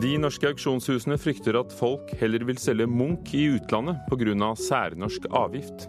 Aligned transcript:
De 0.00 0.14
norske 0.16 0.48
auksjonshusene 0.48 1.18
frykter 1.20 1.58
at 1.58 1.72
folk 1.76 2.12
heller 2.20 2.40
vil 2.48 2.56
selge 2.60 2.86
Munch 2.88 3.34
i 3.36 3.42
utlandet 3.58 3.98
pga. 4.08 4.54
særnorsk 4.56 5.26
avgift. 5.28 5.84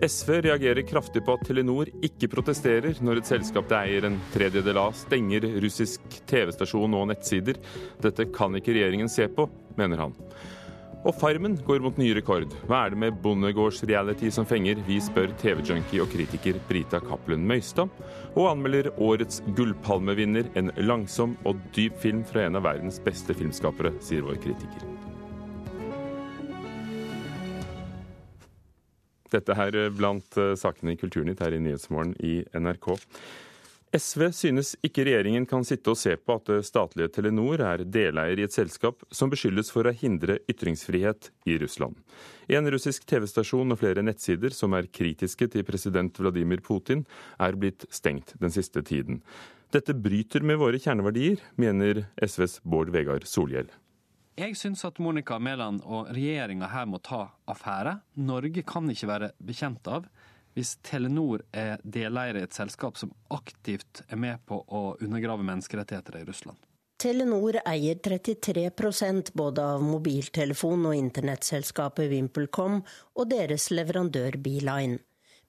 SV 0.00 0.30
reagerer 0.46 0.86
kraftig 0.88 1.20
på 1.26 1.34
at 1.36 1.44
Telenor 1.44 1.90
ikke 2.06 2.30
protesterer 2.32 2.96
når 3.04 3.20
et 3.20 3.28
selskap 3.28 3.68
det 3.68 3.76
eier 3.76 4.06
en 4.08 4.16
tredjedel 4.32 4.80
av, 4.80 4.96
stenger 4.96 5.44
russisk 5.60 6.00
TV-stasjon 6.30 6.96
og 6.96 7.10
nettsider. 7.12 7.60
Dette 8.00 8.30
kan 8.32 8.56
ikke 8.56 8.78
regjeringen 8.78 9.12
se 9.12 9.28
på, 9.28 9.46
mener 9.76 10.06
han. 10.06 10.16
Og 11.04 11.12
Farmen 11.20 11.58
går 11.66 11.82
mot 11.84 11.98
ny 12.00 12.06
rekord. 12.16 12.48
Hva 12.64 12.78
er 12.86 12.94
det 12.94 12.98
med 13.02 13.16
bondegårdsreality 13.20 14.30
som 14.32 14.46
fenger? 14.48 14.78
Vi 14.86 14.96
spør 15.04 15.34
TV-junkie 15.42 16.00
og 16.00 16.08
kritiker 16.08 16.56
Brita 16.64 16.96
Cappelen 17.04 17.44
Møystad, 17.44 17.92
og 18.32 18.48
anmelder 18.54 18.88
årets 18.96 19.42
Gullpalmevinner, 19.52 20.48
en 20.56 20.72
langsom 20.80 21.36
og 21.44 21.60
dyp 21.76 22.00
film 22.00 22.24
fra 22.24 22.46
en 22.46 22.56
av 22.56 22.64
verdens 22.64 23.02
beste 23.04 23.36
filmskapere, 23.36 23.92
sier 24.00 24.24
vår 24.24 24.40
kritiker. 24.46 24.88
Dette 29.34 29.56
er 29.60 29.76
blant 29.92 30.38
eh, 30.40 30.54
sakene 30.56 30.94
i 30.94 31.00
Kulturnytt 31.00 31.42
her 31.44 31.52
i 31.52 31.60
Nyhetsmorgen 31.60 32.16
i 32.24 32.38
NRK. 32.56 32.94
SV 33.94 34.22
synes 34.34 34.72
ikke 34.82 35.04
regjeringen 35.06 35.44
kan 35.46 35.62
sitte 35.62 35.92
og 35.92 35.98
se 36.00 36.16
på 36.18 36.34
at 36.34 36.48
det 36.50 36.64
statlige 36.66 37.12
Telenor 37.14 37.60
er 37.62 37.84
deleier 37.86 38.40
i 38.40 38.46
et 38.46 38.54
selskap 38.54 39.04
som 39.14 39.30
beskyldes 39.30 39.70
for 39.70 39.86
å 39.86 39.92
hindre 39.94 40.40
ytringsfrihet 40.50 41.28
i 41.46 41.54
Russland. 41.62 41.94
En 42.50 42.66
russisk 42.74 43.06
TV-stasjon 43.06 43.70
og 43.70 43.78
flere 43.78 44.02
nettsider 44.02 44.56
som 44.56 44.74
er 44.74 44.90
kritiske 44.90 45.46
til 45.52 45.62
president 45.68 46.18
Vladimir 46.18 46.64
Putin, 46.64 47.04
er 47.38 47.54
blitt 47.54 47.86
stengt 47.94 48.34
den 48.42 48.50
siste 48.50 48.82
tiden. 48.82 49.22
Dette 49.70 49.94
bryter 49.94 50.42
med 50.42 50.58
våre 50.58 50.82
kjerneverdier, 50.82 51.38
mener 51.54 52.08
SVs 52.18 52.60
Bård 52.66 52.90
Vegar 52.94 53.22
Solhjell. 53.30 53.70
Jeg 54.34 54.56
syns 54.58 54.82
at 54.82 54.98
Monica 54.98 55.38
Mæland 55.38 55.84
og 55.86 56.08
regjeringa 56.10 56.66
her 56.72 56.90
må 56.90 56.98
ta 56.98 57.28
affære. 57.46 58.00
Norge 58.18 58.66
kan 58.66 58.90
ikke 58.90 59.06
være 59.06 59.28
bekjent 59.38 59.86
av 59.86 60.08
hvis 60.54 60.76
Telenor 60.86 61.42
er 61.52 61.82
deleier 61.82 62.38
i 62.38 62.44
et 62.46 62.54
selskap 62.54 62.98
som 62.98 63.12
aktivt 63.34 64.04
er 64.08 64.20
med 64.20 64.42
på 64.46 64.60
å 64.64 64.84
undergrave 65.00 65.46
menneskerettigheter 65.46 66.20
i 66.20 66.24
Russland. 66.28 66.58
Telenor 67.04 67.58
eier 67.66 67.98
33% 68.00 69.32
både 69.34 69.64
av 69.74 69.82
mobiltelefon- 69.82 70.86
og 70.88 70.94
internettselskapet 70.96 72.08
VimpelCom 72.08 72.78
og 72.80 73.26
deres 73.28 73.66
leverandør 73.74 74.38
Beeline. 74.40 75.00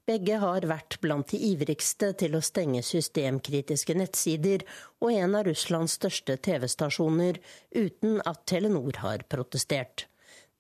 Begge 0.05 0.37
har 0.41 0.65
vært 0.69 0.99
blant 1.01 1.31
de 1.33 1.39
ivrigste 1.47 2.11
til 2.19 2.35
å 2.37 2.41
stenge 2.45 2.83
systemkritiske 2.85 3.95
nettsider 3.97 4.65
og 5.01 5.13
en 5.13 5.37
av 5.37 5.47
Russlands 5.47 5.95
største 5.97 6.35
TV-stasjoner, 6.45 7.39
uten 7.73 8.19
at 8.25 8.43
Telenor 8.45 9.01
har 9.01 9.25
protestert. 9.29 10.05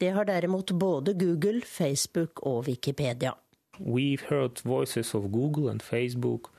Det 0.01 0.09
har 0.15 0.25
derimot 0.25 0.73
både 0.73 1.13
Google, 1.13 1.61
Facebook 1.61 2.41
og 2.41 2.65
Wikipedia. 2.69 3.35
We've 3.79 4.21
heard 4.21 4.59
voices 4.59 5.13
of 5.15 5.31
Google 5.31 5.69
and 5.69 5.83
Facebook. 5.83 6.49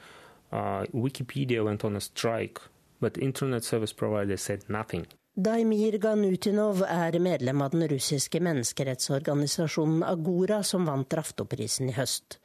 Uh, 0.52 0.84
Wikipedia 0.92 1.64
went 1.64 1.84
on 1.84 1.96
a 1.96 2.00
strike, 2.00 2.60
but 3.00 3.18
internet 3.18 3.64
service 3.64 3.92
providers 3.92 4.42
said 4.42 4.68
nothing. 4.68 5.06
Daimir 5.36 5.98
Ganutinov 5.98 6.82
er 6.88 7.18
medlem 7.20 7.60
av 7.62 7.70
den 7.70 7.88
russiske 7.88 8.40
menneskerettsorganisasjonen 8.40 10.02
Agora, 10.02 10.62
som 10.62 10.86
vant 10.88 11.12
Raftoprisen 11.12 11.90
i 11.90 11.92
høst. 11.92 12.38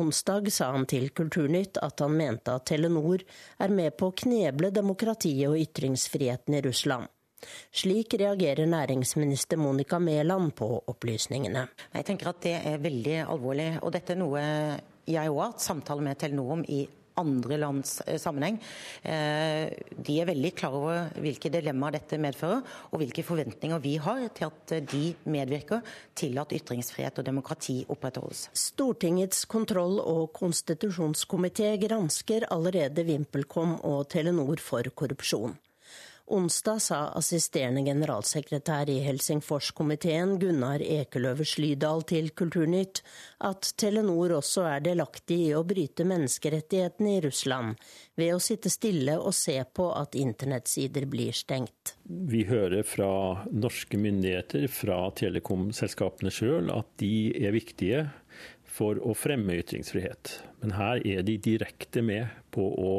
Onsdag 0.00 0.48
sa 0.52 0.70
han 0.72 0.86
til 0.88 1.10
Kulturnytt 1.10 1.76
at 1.84 2.00
han 2.00 2.16
mente 2.16 2.54
at 2.54 2.64
Telenor 2.70 3.20
er 3.58 3.74
med 3.74 3.96
på 3.98 4.08
å 4.08 4.16
kneble 4.22 4.70
demokratiet 4.72 5.50
og 5.50 5.58
ytringsfriheten 5.60 6.56
i 6.56 6.62
Russland. 6.64 7.10
Slik 7.72 8.14
reagerer 8.20 8.66
næringsminister 8.66 9.56
Monica 9.56 9.98
Mæland 9.98 10.52
på 10.54 10.84
opplysningene. 10.86 11.68
Jeg 11.94 12.04
tenker 12.04 12.28
at 12.28 12.40
Det 12.40 12.56
er 12.66 12.78
veldig 12.78 13.18
alvorlig. 13.26 13.78
og 13.82 13.92
Dette 13.92 14.12
er 14.12 14.20
noe 14.20 14.40
jeg 15.10 15.30
òg 15.30 15.38
har 15.40 15.52
hatt 15.52 15.64
samtale 15.64 16.04
med 16.04 16.18
Telenor 16.20 16.56
om 16.58 16.64
i 16.68 16.84
andre 17.20 17.58
lands 17.60 17.98
eh, 18.06 18.18
sammenheng. 18.20 18.58
Eh, 19.02 19.68
de 19.92 20.16
er 20.20 20.28
veldig 20.30 20.52
klar 20.56 20.76
over 20.76 21.10
hvilke 21.20 21.50
dilemmaer 21.52 21.98
dette 21.98 22.18
medfører, 22.22 22.62
og 22.90 23.02
hvilke 23.02 23.24
forventninger 23.26 23.82
vi 23.82 23.96
har 24.00 24.22
til 24.36 24.48
at 24.48 24.74
de 24.90 25.02
medvirker 25.30 25.82
til 26.16 26.38
at 26.40 26.54
ytringsfrihet 26.56 27.20
og 27.20 27.26
demokrati 27.26 27.80
opprettholdes. 27.92 28.48
Stortingets 28.56 29.44
kontroll- 29.50 30.00
og 30.00 30.30
konstitusjonskomité 30.36 31.74
gransker 31.82 32.48
allerede 32.50 33.04
VimpelCom 33.08 33.80
og 33.84 34.06
Telenor 34.12 34.62
for 34.62 34.86
korrupsjon. 34.94 35.58
Onsdag 36.30 36.78
sa 36.78 36.98
assisterende 37.18 37.82
generalsekretær 37.82 38.90
i 38.92 39.00
Helsingforskomiteen 39.02 40.36
Gunnar 40.38 40.78
Ekeløve 40.78 41.42
Slydal 41.42 42.04
til 42.06 42.28
Kulturnytt 42.38 43.00
at 43.48 43.72
Telenor 43.82 44.36
også 44.36 44.62
er 44.70 44.84
delaktig 44.84 45.40
i 45.48 45.56
å 45.58 45.64
bryte 45.66 46.06
menneskerettighetene 46.06 47.16
i 47.16 47.24
Russland 47.24 47.82
ved 48.20 48.36
å 48.36 48.38
sitte 48.38 48.70
stille 48.70 49.18
og 49.18 49.34
se 49.34 49.56
på 49.74 49.88
at 49.90 50.14
internettsider 50.14 51.08
blir 51.10 51.34
stengt. 51.34 51.96
Vi 52.06 52.44
hører 52.46 52.86
fra 52.86 53.10
norske 53.50 53.98
myndigheter, 53.98 54.68
fra 54.70 55.02
telekomselskapene 55.18 56.30
sjøl, 56.30 56.70
at 56.70 56.94
de 57.02 57.14
er 57.42 57.58
viktige 57.58 58.06
for 58.70 59.02
å 59.02 59.18
fremme 59.18 59.58
ytringsfrihet. 59.58 60.36
Men 60.62 60.78
her 60.78 61.02
er 61.02 61.26
de 61.26 61.36
direkte 61.42 62.06
med 62.06 62.30
på 62.54 62.70
å 62.70 62.92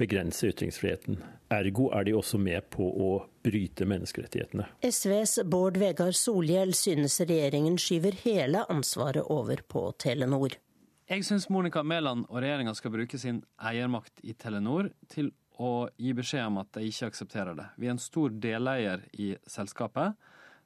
begrense 0.00 0.48
ytringsfriheten. 0.50 1.20
Ergo 1.54 1.90
er 1.94 2.06
de 2.08 2.14
også 2.16 2.38
med 2.40 2.66
på 2.74 2.86
å 2.86 3.10
bryte 3.44 3.86
menneskerettighetene. 3.88 4.66
SVs 4.82 5.38
Bård 5.50 5.78
Vegar 5.80 6.16
Solhjell 6.16 6.74
synes 6.78 7.20
regjeringen 7.22 7.78
skyver 7.80 8.16
hele 8.24 8.64
ansvaret 8.72 9.30
over 9.30 9.62
på 9.68 9.86
Telenor. 10.02 10.56
Jeg 11.04 11.24
syns 11.26 11.50
Monica 11.52 11.82
Mæland 11.84 12.24
og 12.30 12.40
regjeringa 12.40 12.72
skal 12.74 12.94
bruke 12.94 13.18
sin 13.20 13.42
eiermakt 13.60 14.22
i 14.24 14.32
Telenor 14.32 14.88
til 15.12 15.34
å 15.60 15.88
gi 16.00 16.14
beskjed 16.16 16.48
om 16.48 16.62
at 16.62 16.70
de 16.74 16.88
ikke 16.88 17.10
aksepterer 17.12 17.58
det. 17.58 17.66
Vi 17.76 17.86
er 17.90 17.94
en 17.94 18.02
stor 18.02 18.32
deleier 18.42 19.04
i 19.12 19.34
selskapet 19.46 20.16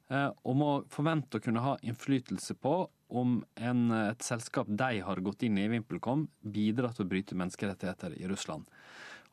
eh, 0.09 0.31
og 0.31 0.57
må 0.57 0.71
forvente 0.93 1.41
å 1.41 1.45
kunne 1.45 1.65
ha 1.65 1.75
innflytelse 1.83 2.55
på 2.63 2.77
om 3.09 3.39
en, 3.57 3.83
et 3.93 4.25
selskap 4.25 4.69
de 4.69 5.03
har 5.05 5.25
gått 5.25 5.43
inn 5.49 5.59
i, 5.59 5.69
VimpelCom, 5.73 6.27
bidrar 6.41 6.95
til 6.95 7.07
å 7.07 7.11
bryte 7.11 7.37
menneskerettigheter 7.39 8.17
i 8.21 8.29
Russland. 8.31 8.69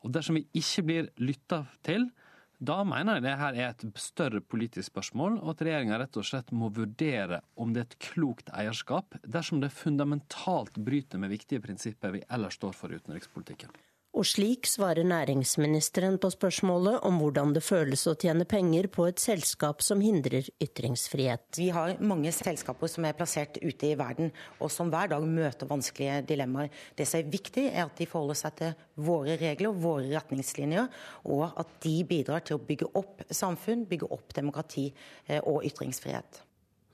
Og 0.04 0.12
dersom 0.14 0.38
vi 0.38 0.46
ikke 0.56 0.84
blir 0.86 1.10
lytta 1.22 1.64
til, 1.86 2.08
da 2.56 2.78
mener 2.88 3.18
jeg 3.18 3.24
det 3.26 3.34
her 3.36 3.56
er 3.58 3.72
et 3.74 3.84
større 4.00 4.40
politisk 4.40 4.88
spørsmål, 4.88 5.40
og 5.42 5.52
at 5.52 5.64
regjeringa 5.66 5.98
rett 6.00 6.16
og 6.16 6.24
slett 6.24 6.54
må 6.56 6.70
vurdere 6.72 7.42
om 7.60 7.74
det 7.74 7.82
er 7.82 7.88
et 7.90 7.98
klokt 8.12 8.48
eierskap, 8.56 9.18
dersom 9.28 9.60
det 9.60 9.74
fundamentalt 9.76 10.78
bryter 10.80 11.20
med 11.20 11.34
viktige 11.34 11.60
prinsipper 11.64 12.16
vi 12.16 12.24
ellers 12.32 12.56
står 12.56 12.78
for 12.78 12.92
i 12.92 12.96
utenrikspolitikken. 12.96 13.74
Og 14.16 14.24
slik 14.24 14.64
svarer 14.64 15.04
næringsministeren 15.04 16.14
på 16.16 16.30
spørsmålet 16.32 17.02
om 17.04 17.18
hvordan 17.20 17.50
det 17.52 17.60
føles 17.60 18.06
å 18.08 18.14
tjene 18.16 18.46
penger 18.48 18.88
på 18.88 19.04
et 19.10 19.20
selskap 19.20 19.84
som 19.84 20.00
hindrer 20.00 20.48
ytringsfrihet. 20.64 21.44
Vi 21.60 21.66
har 21.76 22.00
mange 22.00 22.32
selskaper 22.32 22.88
som 22.88 23.04
er 23.04 23.18
plassert 23.18 23.60
ute 23.60 23.90
i 23.90 23.98
verden, 24.00 24.32
og 24.56 24.72
som 24.72 24.88
hver 24.88 25.12
dag 25.12 25.28
møter 25.28 25.68
vanskelige 25.68 26.22
dilemmaer. 26.32 26.72
Det 26.96 27.04
som 27.04 27.20
er 27.20 27.30
viktig, 27.36 27.66
er 27.68 27.84
at 27.84 28.00
de 28.00 28.08
forholder 28.08 28.40
seg 28.40 28.56
til 28.62 28.74
våre 29.04 29.36
regler, 29.36 29.68
og 29.68 29.84
våre 29.84 30.08
retningslinjer, 30.14 30.88
og 31.28 31.46
at 31.52 31.76
de 31.84 31.96
bidrar 32.08 32.40
til 32.40 32.56
å 32.56 32.64
bygge 32.72 32.88
opp 32.96 33.20
samfunn, 33.28 33.84
bygge 33.84 34.08
opp 34.16 34.32
demokrati 34.40 34.88
eh, 35.28 35.42
og 35.44 35.60
ytringsfrihet 35.68 36.46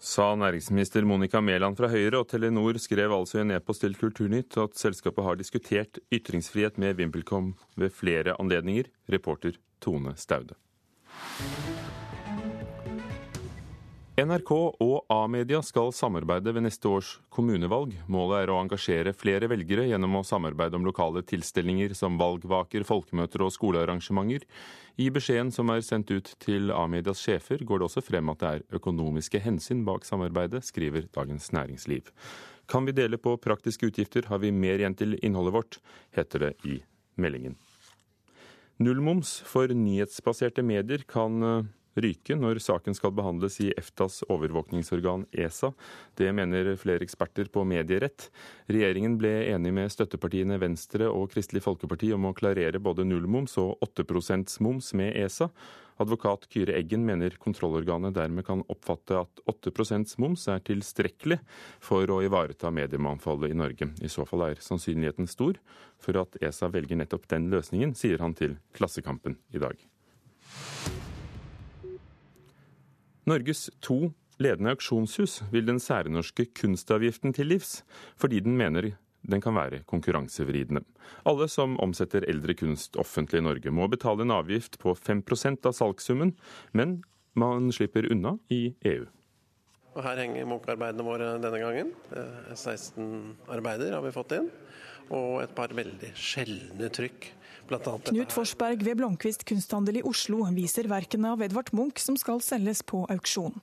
sa 0.03 0.33
næringsminister 0.35 1.07
Monica 1.07 1.41
Mæland 1.41 1.79
fra 1.79 1.89
Høyre, 1.89 2.19
og 2.19 2.29
Telenor 2.29 2.79
skrev 2.83 3.15
altså 3.15 3.39
i 3.39 3.45
en 3.45 3.55
e-post 3.55 3.85
til 3.85 3.95
Kulturnytt 3.95 4.59
at 4.59 4.75
selskapet 4.79 5.25
har 5.25 5.39
diskutert 5.39 6.03
ytringsfrihet 6.13 6.79
med 6.83 6.99
VimpelCom 6.99 7.55
ved 7.79 7.95
flere 7.95 8.35
anledninger. 8.43 8.91
Reporter 9.13 9.59
Tone 9.81 10.17
Staude. 10.17 10.59
NRK 14.23 14.51
og 14.55 15.09
A-media 15.11 15.59
skal 15.65 15.89
samarbeide 15.97 16.53
ved 16.55 16.63
neste 16.67 16.87
års 16.87 17.09
kommunevalg. 17.33 17.95
Målet 18.13 18.45
er 18.45 18.53
å 18.53 18.59
engasjere 18.61 19.15
flere 19.17 19.49
velgere 19.51 19.89
gjennom 19.89 20.21
å 20.21 20.23
samarbeide 20.27 20.79
om 20.79 20.87
lokale 20.87 21.25
tilstelninger 21.27 21.95
som 21.99 22.21
valgvaker, 22.21 22.85
folkemøter 22.87 23.43
og 23.43 23.51
skolearrangementer. 23.57 24.47
I 25.03 25.09
beskjeden 25.15 25.51
som 25.55 25.73
er 25.75 25.83
sendt 25.87 26.13
ut 26.15 26.31
til 26.45 26.71
A-medias 26.77 27.25
sjefer, 27.25 27.65
går 27.67 27.83
det 27.83 27.89
også 27.89 28.05
frem 28.05 28.31
at 28.31 28.45
det 28.45 28.53
er 28.53 28.79
økonomiske 28.79 29.43
hensyn 29.43 29.83
bak 29.89 30.07
samarbeidet, 30.07 30.63
skriver 30.69 31.11
Dagens 31.17 31.51
Næringsliv. 31.57 32.15
Kan 32.71 32.87
vi 32.87 32.95
dele 32.95 33.19
på 33.19 33.35
praktiske 33.43 33.91
utgifter, 33.91 34.31
har 34.31 34.45
vi 34.45 34.55
mer 34.55 34.79
igjen 34.79 34.99
til 34.99 35.19
innholdet 35.19 35.59
vårt, 35.59 35.83
heter 36.15 36.47
det 36.47 36.55
i 36.69 36.79
meldingen. 37.19 37.59
Nullmoms 38.83 39.41
for 39.47 39.73
nyhetsbaserte 39.73 40.63
medier 40.63 41.03
kan 41.09 41.73
ryke 42.01 42.37
når 42.39 42.61
saken 42.63 42.97
skal 42.97 43.13
behandles 43.17 43.59
i 43.65 43.71
EFTAs 43.75 44.23
overvåkningsorgan 44.33 45.27
ESA. 45.33 45.73
Det 46.19 46.31
mener 46.37 46.73
flere 46.81 47.05
eksperter 47.05 47.51
på 47.53 47.65
medierett. 47.69 48.31
Regjeringen 48.71 49.19
ble 49.21 49.35
enig 49.53 49.75
med 49.77 49.93
støttepartiene 49.93 50.61
Venstre 50.63 51.11
og 51.11 51.31
Kristelig 51.35 51.65
Folkeparti 51.67 52.13
om 52.17 52.31
å 52.31 52.37
klarere 52.37 52.83
både 52.83 53.07
nullmoms 53.09 53.59
og 53.63 53.83
8% 53.85 54.59
moms 54.65 54.93
med 54.99 55.17
ESA. 55.21 55.51
Advokat 56.01 56.49
Kyre 56.51 56.75
Eggen 56.79 57.05
mener 57.07 57.37
kontrollorganet 57.41 58.17
dermed 58.17 58.47
kan 58.47 58.65
oppfatte 58.73 59.21
at 59.23 59.43
8% 59.51 60.17
moms 60.23 60.49
er 60.51 60.63
tilstrekkelig 60.65 61.39
for 61.83 62.11
å 62.11 62.23
ivareta 62.25 62.73
mediemangfoldet 62.75 63.53
i 63.53 63.59
Norge. 63.59 63.93
I 64.01 64.11
så 64.13 64.27
fall 64.29 64.49
er 64.49 64.65
sannsynligheten 64.65 65.31
stor 65.31 65.61
for 66.03 66.19
at 66.25 66.41
ESA 66.43 66.73
velger 66.73 66.99
nettopp 66.99 67.29
den 67.31 67.51
løsningen, 67.53 67.95
sier 67.99 68.23
han 68.25 68.37
til 68.39 68.59
Klassekampen 68.77 69.39
i 69.53 69.63
dag. 69.63 69.77
Norges 73.29 73.69
to 73.79 74.11
ledende 74.43 74.73
auksjonshus 74.75 75.43
vil 75.53 75.69
den 75.69 75.79
særnorske 75.79 76.49
kunstavgiften 76.59 77.35
til 77.37 77.53
livs, 77.53 77.83
fordi 78.19 78.41
den 78.43 78.57
mener 78.59 78.97
den 79.23 79.43
kan 79.43 79.55
være 79.55 79.85
konkurransevridende. 79.87 80.83
Alle 81.31 81.47
som 81.47 81.77
omsetter 81.83 82.27
eldre 82.27 82.57
kunst 82.59 82.99
offentlig 82.99 83.39
i 83.39 83.47
Norge, 83.47 83.71
må 83.71 83.87
betale 83.87 84.27
en 84.27 84.35
avgift 84.35 84.81
på 84.83 84.97
5% 84.99 85.69
av 85.71 85.77
salgssummen, 85.79 86.35
men 86.75 87.03
man 87.39 87.71
slipper 87.71 88.11
unna 88.11 88.35
i 88.51 88.75
EU. 88.91 89.07
Og 89.93 90.03
her 90.03 90.19
henger 90.25 90.49
Munch-arbeidene 90.49 91.07
våre 91.07 91.31
denne 91.39 91.61
gangen. 91.61 91.93
16 92.57 93.05
eh, 93.05 93.55
arbeider 93.55 93.95
har 93.95 94.03
vi 94.03 94.15
fått 94.15 94.35
inn, 94.41 94.51
og 95.13 95.43
et 95.45 95.55
par 95.55 95.75
veldig 95.77 96.11
sjeldne 96.19 96.91
trykk 96.91 97.31
Knut 97.71 98.33
Forsberg 98.35 98.83
ved 98.85 98.99
Blomkvist 98.99 99.45
kunsthandel 99.49 100.01
i 100.01 100.03
Oslo 100.05 100.43
viser 100.53 100.89
verkene 100.91 101.31
av 101.33 101.43
Edvard 101.45 101.71
Munch 101.77 102.03
som 102.03 102.19
skal 102.21 102.43
selges 102.45 102.83
på 102.85 103.05
auksjon. 103.13 103.55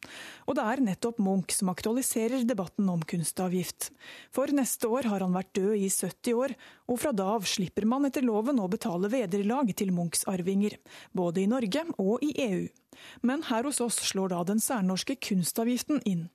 Og 0.47 0.57
det 0.57 0.65
er 0.65 0.81
nettopp 0.85 1.19
Munch 1.21 1.53
som 1.57 1.69
aktualiserer 1.73 2.45
debatten 2.47 2.89
om 2.89 3.03
kunstavgift. 3.03 3.91
For 4.33 4.51
neste 4.55 4.89
år 4.89 5.09
har 5.11 5.25
han 5.25 5.35
vært 5.35 5.53
død 5.59 5.75
i 5.77 5.89
70 5.91 6.39
år, 6.39 6.55
og 6.89 7.01
fra 7.03 7.13
da 7.13 7.27
av 7.35 7.47
slipper 7.49 7.85
man 7.85 8.07
etter 8.07 8.25
loven 8.25 8.61
å 8.63 8.69
betale 8.71 9.11
vederlag 9.11 9.69
til 9.77 9.91
Munchs 9.93 10.25
arvinger, 10.31 10.79
både 11.13 11.43
i 11.43 11.49
Norge 11.51 11.85
og 11.99 12.23
i 12.25 12.33
EU. 12.49 12.67
Men 13.21 13.43
her 13.47 13.67
hos 13.67 13.81
oss 13.83 13.99
slår 14.09 14.33
da 14.33 14.43
den 14.47 14.61
særnorske 14.63 15.19
kunstavgiften 15.21 16.01
inn. 16.09 16.29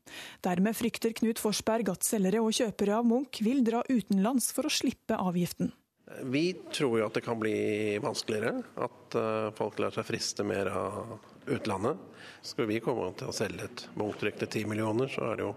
Dermed 0.46 0.76
frykter 0.78 1.16
Knut 1.16 1.42
Forsberg 1.42 1.90
at 1.92 2.06
selgere 2.06 2.44
og 2.44 2.54
kjøpere 2.54 3.00
av 3.00 3.08
Munch 3.08 3.42
vil 3.44 3.64
dra 3.66 3.82
utenlands 3.90 4.52
for 4.54 4.68
å 4.68 4.72
slippe 4.72 5.18
avgiften. 5.18 5.74
Vi 6.22 6.52
tror 6.72 6.98
jo 7.00 7.06
at 7.06 7.16
det 7.16 7.24
kan 7.24 7.40
bli 7.40 7.98
vanskeligere. 8.02 8.62
At 8.76 9.16
eh, 9.18 9.48
folk 9.58 9.80
lar 9.82 9.94
seg 9.94 10.06
friste 10.08 10.46
mer 10.46 10.70
av 10.70 11.18
utlandet. 11.46 11.98
Skal 12.42 12.68
vi 12.70 12.80
komme 12.84 13.10
til 13.18 13.30
å 13.30 13.34
selge 13.34 13.68
et 13.68 13.86
Munch-trykk 13.98 14.38
til 14.44 14.50
10 14.64 14.70
millioner, 14.70 15.10
så 15.12 15.32
er 15.32 15.40
det 15.40 15.46
jo 15.46 15.52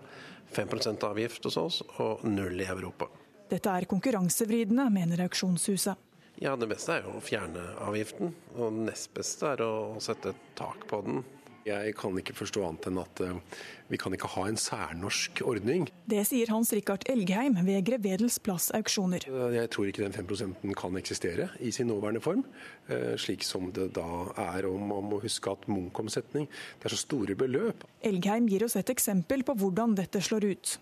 5% 0.56 1.06
avgift 1.07 1.48
hos 1.48 1.57
oss 1.59 1.80
og 2.00 2.25
null 2.27 2.59
i 2.62 2.68
Europa. 2.68 3.09
Dette 3.48 3.71
er 3.71 3.88
konkurransevridende, 3.88 4.89
mener 4.92 5.24
auksjonshuset. 5.27 6.04
Ja, 6.39 6.56
Det 6.56 6.68
beste 6.69 6.98
er 6.98 7.07
jo 7.07 7.15
å 7.18 7.24
fjerne 7.24 7.63
avgiften. 7.81 8.33
Og 8.57 8.75
det 8.75 8.92
nest 8.92 9.13
beste 9.15 9.54
er 9.56 9.63
å 9.65 9.98
sette 10.04 10.36
et 10.36 10.44
tak 10.59 10.86
på 10.89 11.01
den. 11.06 11.24
Jeg 11.68 11.95
kan 12.00 12.15
ikke 12.19 12.36
forstå 12.38 12.63
annet 12.63 12.88
enn 12.88 13.00
at 13.01 13.21
uh, 13.25 13.39
vi 13.88 14.00
kan 14.00 14.13
ikke 14.16 14.30
ha 14.34 14.45
en 14.50 14.60
særnorsk 14.60 15.42
ordning. 15.48 15.88
Det 16.10 16.24
sier 16.28 16.50
Hans 16.51 16.74
Rikard 16.75 17.06
Elgheim 17.10 17.57
ved 17.68 17.86
Grevedels 17.88 18.39
plass 18.44 18.69
auksjoner. 18.75 19.24
Eh, 19.30 19.56
jeg 19.56 19.72
tror 19.74 19.89
ikke 19.89 20.04
den 20.04 20.16
5% 20.16 20.74
kan 20.78 21.00
eksistere 21.00 21.50
i 21.63 21.72
sin 21.72 21.88
nåværende 21.92 22.22
form, 22.24 22.44
uh, 22.89 23.13
slik 23.19 23.45
som 23.48 23.72
det 23.75 23.89
da 23.98 24.07
er. 24.38 24.68
Og 24.69 24.80
man 24.81 25.07
må 25.12 25.22
huske 25.24 25.51
at 25.51 25.68
Munch-omsetning 25.72 26.48
det 26.48 26.89
er 26.89 26.95
så 26.95 27.00
store 27.01 27.38
beløp. 27.39 27.86
Elgheim 28.06 28.50
gir 28.50 28.66
oss 28.68 28.78
et 28.80 28.92
eksempel 28.94 29.45
på 29.48 29.56
hvordan 29.57 29.95
dette 29.98 30.22
slår 30.24 30.50
ut. 30.51 30.78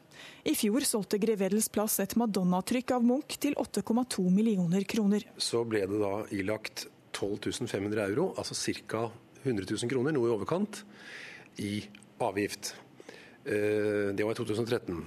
I 0.48 0.56
fjor 0.58 0.86
solgte 0.88 1.20
Grevedels 1.22 1.68
plass 1.74 2.00
et 2.04 2.16
Madonna-trykk 2.20 2.96
av 2.98 3.06
Munch 3.06 3.38
til 3.42 3.58
8,2 3.60 4.26
millioner 4.32 4.86
kroner. 4.88 5.28
Så 5.38 5.66
ble 5.68 5.84
det 5.90 6.00
da 6.02 6.16
ilagt 6.36 6.88
12 7.16 7.68
500 7.68 8.02
euro, 8.10 8.34
altså 8.38 8.56
ca. 8.88 9.10
100 9.46 9.68
000 9.70 9.92
kroner, 9.92 10.16
noe 10.16 10.28
i 10.28 10.34
overkant, 10.34 10.82
i 11.62 11.86
avgift. 12.24 12.74
Eh, 13.46 14.16
det 14.18 14.26
var 14.26 14.32
i 14.32 14.36
2013. 14.36 15.06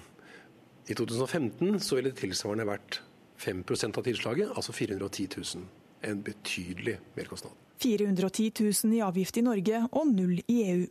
I 0.88 0.94
2015 0.94 1.80
så 1.80 1.98
ville 1.98 2.12
det 2.12 2.20
tilsvarende 2.22 2.66
vært 2.68 3.00
5% 3.38 3.98
av 3.98 4.06
tilslaget, 4.06 4.52
altså 4.56 4.72
410 4.72 5.28
000. 5.36 5.66
En 6.08 6.22
betydelig 6.22 6.98
merkostnad. 7.16 7.52
410 7.82 8.52
000 8.84 8.96
i 8.96 9.02
avgift 9.04 9.36
i 9.36 9.44
Norge 9.46 9.82
og 9.92 10.06
null 10.10 10.40
i 10.48 10.62
EU. 10.70 10.86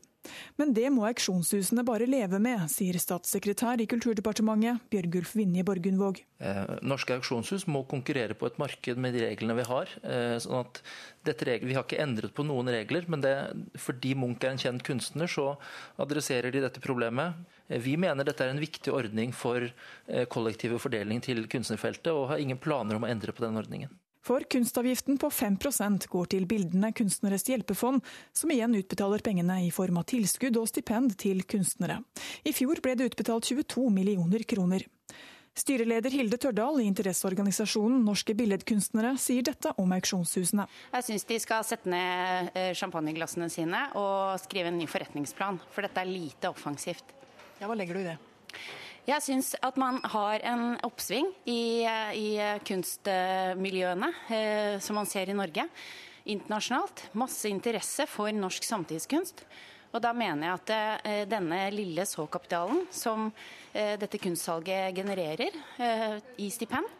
Men 0.59 0.73
det 0.75 0.89
må 0.93 1.05
auksjonshusene 1.09 1.85
bare 1.87 2.07
leve 2.09 2.39
med, 2.43 2.65
sier 2.71 2.97
statssekretær 3.01 3.81
i 3.83 3.87
Kulturdepartementet 3.89 4.83
Bjørgulf 4.91 5.35
Vinje 5.37 5.65
Borgundvåg. 5.67 6.21
Eh, 6.39 6.73
norske 6.85 7.15
auksjonshus 7.17 7.65
må 7.71 7.83
konkurrere 7.89 8.37
på 8.37 8.49
et 8.49 8.57
marked 8.61 9.01
med 9.01 9.15
de 9.17 9.23
reglene 9.25 9.57
vi 9.57 9.67
har. 9.67 9.93
Eh, 10.03 10.37
sånn 10.43 10.61
at 10.61 10.81
regler, 11.27 11.67
Vi 11.67 11.73
har 11.73 11.83
ikke 11.83 12.01
endret 12.01 12.33
på 12.33 12.45
noen 12.45 12.69
regler, 12.71 13.05
men 13.07 13.21
det, 13.21 13.35
fordi 13.75 14.13
Munch 14.15 14.43
er 14.43 14.53
en 14.53 14.61
kjent 14.61 14.83
kunstner, 14.83 15.27
så 15.27 15.57
adresserer 15.99 16.51
de 16.51 16.61
dette 16.61 16.79
problemet. 16.79 17.33
Eh, 17.67 17.79
vi 17.79 17.97
mener 17.97 18.23
dette 18.23 18.45
er 18.45 18.53
en 18.53 18.61
viktig 18.61 18.93
ordning 18.93 19.33
for 19.33 19.69
kollektiv 20.29 20.77
fordeling 20.79 21.19
til 21.21 21.47
kunstnerfeltet, 21.47 22.13
og 22.13 22.29
har 22.29 22.39
ingen 22.39 22.57
planer 22.57 22.95
om 22.95 23.03
å 23.03 23.09
endre 23.09 23.33
på 23.33 23.43
den 23.43 23.57
ordningen. 23.57 23.89
For 24.27 24.43
kunstavgiften 24.43 25.15
på 25.17 25.29
5% 25.31 26.07
går 26.11 26.25
til 26.33 26.45
Bildende 26.49 26.89
kunstneres 26.91 27.45
hjelpefond, 27.47 28.01
som 28.35 28.51
igjen 28.51 28.73
utbetaler 28.75 29.21
pengene 29.23 29.61
i 29.63 29.69
form 29.71 30.01
av 30.01 30.07
tilskudd 30.11 30.57
og 30.59 30.67
stipend 30.67 31.13
til 31.21 31.45
kunstnere. 31.47 32.01
I 32.43 32.51
fjor 32.51 32.81
ble 32.83 32.97
det 32.99 33.07
utbetalt 33.07 33.47
22 33.47 33.85
millioner 33.95 34.43
kroner. 34.43 34.83
Styreleder 35.57 36.11
Hilde 36.11 36.35
Tørdal 36.43 36.81
i 36.83 36.89
interesseorganisasjonen 36.89 38.03
Norske 38.03 38.35
Billedkunstnere 38.37 39.13
sier 39.21 39.47
dette 39.47 39.71
om 39.79 39.95
auksjonshusene. 39.95 40.67
Jeg 40.97 41.07
syns 41.07 41.25
de 41.31 41.37
skal 41.41 41.63
sette 41.65 41.89
ned 41.89 42.51
eh, 42.51 42.73
champagneglassene 42.77 43.47
sine 43.53 43.85
og 43.95 44.35
skrive 44.43 44.73
en 44.73 44.81
ny 44.81 44.89
forretningsplan, 44.91 45.61
for 45.71 45.87
dette 45.87 46.03
er 46.03 46.11
lite 46.11 46.51
offensivt. 46.51 47.15
Ja, 47.61 47.71
Hva 47.71 47.79
legger 47.79 47.95
du 47.95 48.03
i 48.03 48.09
det? 48.09 48.17
Jeg 49.07 49.23
syns 49.23 49.53
at 49.63 49.77
man 49.79 50.01
har 50.11 50.41
en 50.43 50.73
oppsving 50.83 51.29
i, 51.47 51.87
i 51.87 52.27
kunstmiljøene, 52.67 54.09
eh, 54.35 54.73
som 54.83 54.97
man 54.99 55.07
ser 55.07 55.31
i 55.31 55.35
Norge. 55.37 55.63
Internasjonalt. 56.27 57.05
Masse 57.15 57.47
interesse 57.47 58.03
for 58.11 58.35
norsk 58.35 58.67
samtidskunst. 58.67 59.45
Og 59.95 60.03
da 60.03 60.11
mener 60.11 60.49
jeg 60.49 60.57
at 60.57 60.73
eh, 61.07 61.21
denne 61.31 61.61
lille 61.71 62.03
såkapitalen 62.03 62.83
som 62.91 63.29
eh, 63.71 63.93
dette 63.95 64.19
kunstsalget 64.19 64.91
genererer 64.99 65.55
eh, 65.79 66.17
i 66.43 66.49
stipend, 66.51 66.91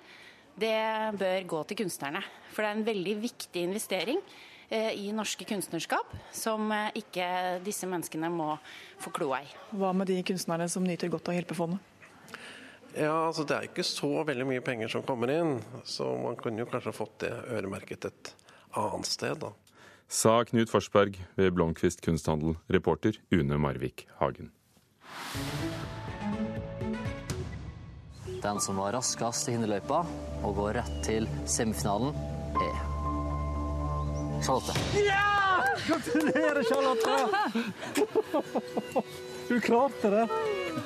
det 0.56 0.80
bør 1.20 1.44
gå 1.58 1.62
til 1.68 1.82
kunstnerne. 1.84 2.24
For 2.54 2.64
det 2.64 2.72
er 2.72 2.80
en 2.80 2.88
veldig 2.88 3.18
viktig 3.26 3.66
investering 3.68 4.24
eh, 4.72 4.96
i 4.96 5.12
norske 5.12 5.44
kunstnerskap 5.52 6.16
som 6.32 6.72
eh, 6.72 7.04
ikke 7.04 7.28
disse 7.68 7.92
menneskene 7.92 8.32
må 8.32 8.54
få 9.04 9.12
kloa 9.12 9.44
i. 9.44 9.54
Hva 9.76 9.92
med 9.92 10.08
de 10.08 10.22
kunstnerne 10.32 10.72
som 10.72 10.88
nyter 10.88 11.12
godt 11.12 11.28
av 11.28 11.36
Hjelpefondet? 11.42 11.94
Ja, 12.98 13.28
altså 13.28 13.44
Det 13.46 13.56
er 13.56 13.68
ikke 13.68 13.84
så 13.86 14.10
veldig 14.26 14.48
mye 14.50 14.64
penger 14.66 14.90
som 14.90 15.04
kommer 15.06 15.30
inn, 15.30 15.60
så 15.86 16.08
man 16.18 16.38
kunne 16.40 16.64
jo 16.64 16.70
kanskje 16.70 16.96
fått 16.96 17.20
det 17.26 17.34
øremerket 17.54 18.08
et 18.10 18.32
annet 18.78 19.06
sted. 19.06 19.38
da. 19.44 19.52
Sa 20.08 20.40
Knut 20.48 20.72
Forsberg 20.72 21.20
ved 21.36 21.52
Blomkvist 21.54 22.02
kunsthandel, 22.02 22.56
reporter 22.72 23.20
Une 23.30 23.58
Marvik 23.60 24.08
Hagen. 24.22 24.52
Den 28.42 28.60
som 28.64 28.78
var 28.80 28.94
raskest 28.96 29.50
i 29.50 29.56
hinderløypa 29.58 30.04
og 30.46 30.56
går 30.56 30.78
rett 30.80 30.98
til 31.06 31.28
semifinalen, 31.46 32.16
er 32.58 32.76
Charlotte. 34.46 34.74
Ja! 35.02 35.24
Gratulerer, 35.88 36.64
Charlotte! 36.64 37.16
Du 39.48 39.62
klarte 39.64 40.10
det. 40.12 40.26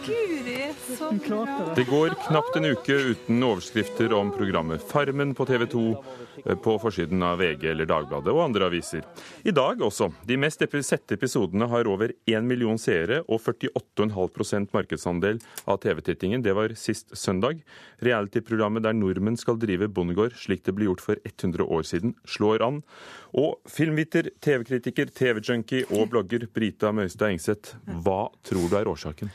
Guri, 0.05 0.73
så 0.97 1.11
bra. 1.27 1.73
Det 1.75 1.83
går 1.83 2.09
knapt 2.27 2.55
en 2.55 2.65
uke 2.65 2.93
uten 2.93 3.43
overskrifter 3.43 4.13
om 4.13 4.31
programmet 4.31 4.83
Farmen 4.87 5.33
på 5.35 5.45
TV 5.45 5.65
2 5.65 5.81
eh, 6.45 6.55
på 6.55 6.75
forsiden 6.79 7.23
av 7.23 7.41
VG 7.41 7.65
eller 7.73 7.89
Dagbladet 7.89 8.31
og 8.31 8.43
andre 8.45 8.69
aviser. 8.71 9.03
I 9.43 9.51
dag 9.51 9.83
også. 9.83 10.11
De 10.27 10.37
mest 10.39 10.63
sette 10.87 11.17
episodene 11.17 11.67
har 11.67 11.89
over 11.91 12.13
1 12.29 12.47
million 12.47 12.79
seere 12.79 13.21
og 13.27 13.41
48,5% 13.43 14.71
markedsandel 14.71 15.41
av 15.65 15.81
TV-tittingen. 15.83 16.43
Det 16.43 16.55
var 16.55 16.75
sist 16.79 17.11
søndag. 17.17 17.61
Reality-programmet 17.99 18.87
der 18.87 18.95
nordmenn 18.95 19.39
skal 19.39 19.59
drive 19.59 19.91
bondegård 19.91 20.39
slik 20.39 20.63
det 20.65 20.75
ble 20.77 20.87
gjort 20.87 21.03
for 21.03 21.19
100 21.27 21.67
år 21.67 21.87
siden, 21.87 22.15
slår 22.25 22.63
an. 22.65 22.83
Og 23.35 23.59
filmviter, 23.69 24.31
TV-kritiker, 24.39 25.11
TV-junkie 25.11 25.89
og 25.91 26.13
blogger 26.13 26.47
Brita 26.53 26.93
Møystad 26.95 27.35
Engseth, 27.35 27.75
hva 28.05 28.29
tror 28.47 28.69
du 28.71 28.79
er 28.79 28.91
årsaken? 28.91 29.31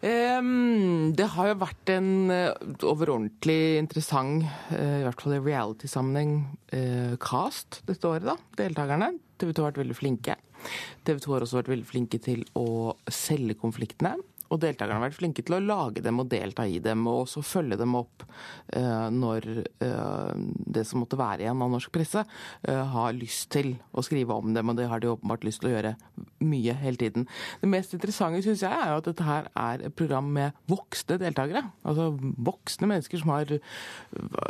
Um, 0.00 1.12
det 1.12 1.26
har 1.34 1.50
jo 1.50 1.56
vært 1.60 1.90
en 1.92 2.30
uh, 2.32 2.54
overordentlig 2.88 3.76
interessant, 3.82 4.46
uh, 4.72 5.00
i 5.02 5.04
hvert 5.04 5.20
fall 5.20 5.36
i 5.36 5.42
reality-sammenheng, 5.44 6.32
uh, 6.72 7.18
cast 7.20 7.82
dette 7.88 8.08
året. 8.08 8.24
da, 8.30 8.38
Deltakerne. 8.56 9.12
TV 9.40 9.52
2 9.52 9.60
har 9.60 9.74
vært 9.74 9.82
veldig 9.82 9.98
flinke. 9.98 10.38
TV 11.04 11.20
2 11.20 11.34
har 11.34 11.44
også 11.44 11.60
vært 11.60 11.72
veldig 11.74 11.88
flinke 11.88 12.20
til 12.24 12.46
å 12.56 12.96
selge 13.12 13.58
konfliktene. 13.60 14.14
Og 14.50 14.58
deltakerne 14.58 14.98
har 14.98 15.04
vært 15.04 15.18
flinke 15.20 15.44
til 15.46 15.54
å 15.56 15.62
lage 15.62 16.02
dem 16.02 16.18
og 16.22 16.30
delta 16.30 16.64
i 16.66 16.80
dem, 16.82 17.04
og 17.06 17.24
også 17.24 17.42
følge 17.46 17.78
dem 17.78 17.94
opp 17.98 18.24
eh, 18.74 19.06
når 19.14 19.46
eh, 19.62 20.32
det 20.74 20.82
som 20.88 21.02
måtte 21.04 21.18
være 21.20 21.44
igjen 21.44 21.62
av 21.62 21.70
norsk 21.70 21.92
presse, 21.94 22.24
eh, 22.66 22.82
har 22.94 23.14
lyst 23.14 23.52
til 23.54 23.76
å 23.94 24.02
skrive 24.06 24.34
om 24.34 24.50
dem. 24.56 24.72
Og 24.72 24.80
det 24.80 24.88
har 24.90 25.02
de 25.02 25.12
åpenbart 25.12 25.46
lyst 25.46 25.62
til 25.62 25.70
å 25.70 25.74
gjøre 25.76 25.94
mye 26.42 26.76
hele 26.82 26.98
tiden. 26.98 27.28
Det 27.62 27.70
mest 27.70 27.94
interessante 27.94 28.42
syns 28.46 28.66
jeg 28.66 28.74
er 28.74 28.90
jo 28.90 28.98
at 29.04 29.10
dette 29.12 29.28
her 29.28 29.50
er 29.54 29.86
et 29.86 29.96
program 29.96 30.34
med 30.34 30.58
voksne 30.70 31.20
deltakere. 31.22 31.68
Altså 31.86 32.10
voksne 32.18 32.90
mennesker 32.90 33.22
som 33.22 33.34
har 33.36 33.54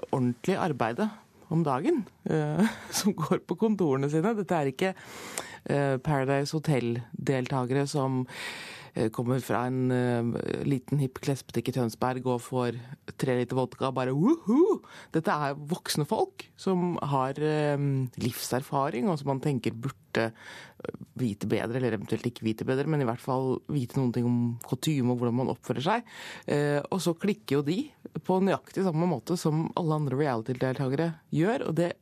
ordentlig 0.09 0.57
arbeide 0.57 1.11
om 1.51 1.65
dagen, 1.67 2.05
som 2.99 3.15
går 3.19 3.43
på 3.43 3.57
kontorene 3.59 4.09
sine. 4.09 4.33
Dette 4.39 4.57
er 4.57 4.71
ikke 4.71 4.93
Paradise 6.07 6.55
Hotel-deltakere 6.55 7.83
som 7.91 8.23
kommer 9.15 9.41
fra 9.45 9.65
en 9.69 9.93
uh, 9.93 10.39
liten 10.67 11.01
hipp 11.03 11.21
klesbutikk 11.23 11.71
i 11.71 11.75
Tønsberg 11.77 12.27
og 12.27 12.43
får 12.43 12.79
tre 13.21 13.37
liter 13.39 13.59
vodka 13.59 13.93
bare 13.95 14.15
woohoo! 14.17 14.81
Dette 15.15 15.35
er 15.35 15.59
voksne 15.71 16.07
folk 16.09 16.47
som 16.61 16.97
har 17.13 17.39
uh, 17.39 17.87
livserfaring, 18.23 19.11
og 19.11 19.21
som 19.21 19.31
man 19.33 19.43
tenker 19.45 19.77
burde 19.77 20.31
vite 21.21 21.47
bedre, 21.47 21.79
eller 21.79 21.95
eventuelt 21.95 22.27
ikke 22.27 22.47
vite 22.47 22.67
bedre, 22.67 22.89
men 22.91 23.05
i 23.05 23.07
hvert 23.07 23.23
fall 23.23 23.61
vite 23.71 23.99
noen 23.99 24.11
ting 24.17 24.27
om 24.27 24.41
kutyme 24.67 25.13
og 25.13 25.21
hvordan 25.21 25.37
man 25.39 25.53
oppfører 25.53 25.85
seg. 25.85 26.09
Og 26.89 26.97
så 27.05 27.13
klikker 27.21 27.59
jo 27.59 27.63
de 27.69 27.77
på 28.27 28.41
nøyaktig 28.43 28.83
samme 28.87 29.07
måte 29.07 29.37
som 29.39 29.69
alle 29.79 30.01
andre 30.01 30.19
reality-deltakere 30.19 31.13
gjør, 31.37 31.69
og 31.69 31.79
det 31.79 31.93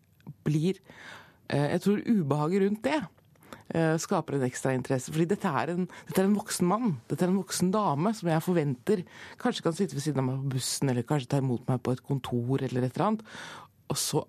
blir 0.47 0.78
Jeg 1.50 1.83
tror 1.85 2.00
ubehaget 2.07 2.64
rundt 2.64 2.83
det 2.87 3.00
Eh, 3.00 3.17
skaper 4.00 4.38
en 4.38 4.46
ekstra 4.46 4.72
interesse. 4.72 5.12
Fordi 5.12 5.26
dette 5.28 5.50
er, 5.60 5.75
en, 5.75 5.88
dette 6.08 6.22
er 6.22 6.28
en 6.28 6.37
voksen 6.38 6.68
mann, 6.70 6.94
dette 7.10 7.26
er 7.26 7.32
en 7.32 7.40
voksen 7.40 7.72
dame 7.75 8.14
som 8.16 8.30
jeg 8.32 8.44
forventer 8.46 9.02
kanskje 9.42 9.66
kan 9.66 9.76
sitte 9.76 9.98
ved 9.98 10.06
siden 10.06 10.22
av 10.22 10.28
meg 10.30 10.38
på 10.40 10.54
bussen, 10.56 10.88
eller 10.88 11.04
kanskje 11.08 11.32
ta 11.34 11.42
imot 11.42 11.68
meg 11.68 11.82
på 11.84 11.92
et 11.92 12.04
kontor, 12.06 12.64
eller 12.64 12.87
et 12.87 12.96
eller 12.96 13.06
annet. 13.10 13.26
Og 13.92 14.00
så 14.00 14.25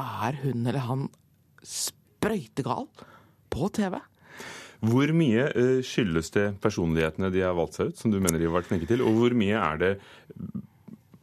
er 0.00 0.40
hun 0.42 0.66
eller 0.66 0.84
han 0.84 1.06
sprøytegal 1.64 2.88
på 3.54 3.70
TV. 3.76 3.98
Hvor 4.84 5.12
mye 5.16 5.48
eh, 5.56 5.80
skyldes 5.86 6.32
det 6.34 6.46
personlighetene 6.62 7.30
de 7.32 7.44
har 7.44 7.56
valgt 7.56 7.78
seg 7.78 7.92
ut, 7.92 8.00
som 8.00 8.12
du 8.12 8.20
mener 8.20 8.40
de 8.40 8.48
har 8.48 8.56
vært 8.58 8.68
flinke 8.68 8.88
til, 8.90 9.04
og 9.04 9.16
hvor 9.20 9.36
mye 9.38 9.60
er 9.60 9.80
det 9.80 9.92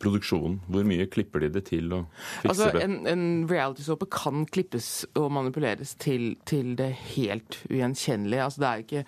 produksjonen? 0.02 0.60
Hvor 0.72 0.88
mye 0.88 1.08
klipper 1.12 1.46
de 1.46 1.52
det 1.58 1.66
til 1.70 1.92
og 1.96 2.10
fikser 2.42 2.50
altså, 2.50 2.72
det? 2.76 2.84
En, 2.88 2.98
en 3.12 3.28
realitysåpe 3.50 4.10
kan 4.14 4.46
klippes 4.50 4.90
og 5.20 5.32
manipuleres 5.38 5.96
til, 6.02 6.34
til, 6.50 6.76
det 6.80 6.92
helt 7.14 7.62
ugjenkjennelige. 7.70 8.44
Altså, 8.44 8.62
det 8.62 8.70
er 8.70 8.84
ikke 8.86 9.04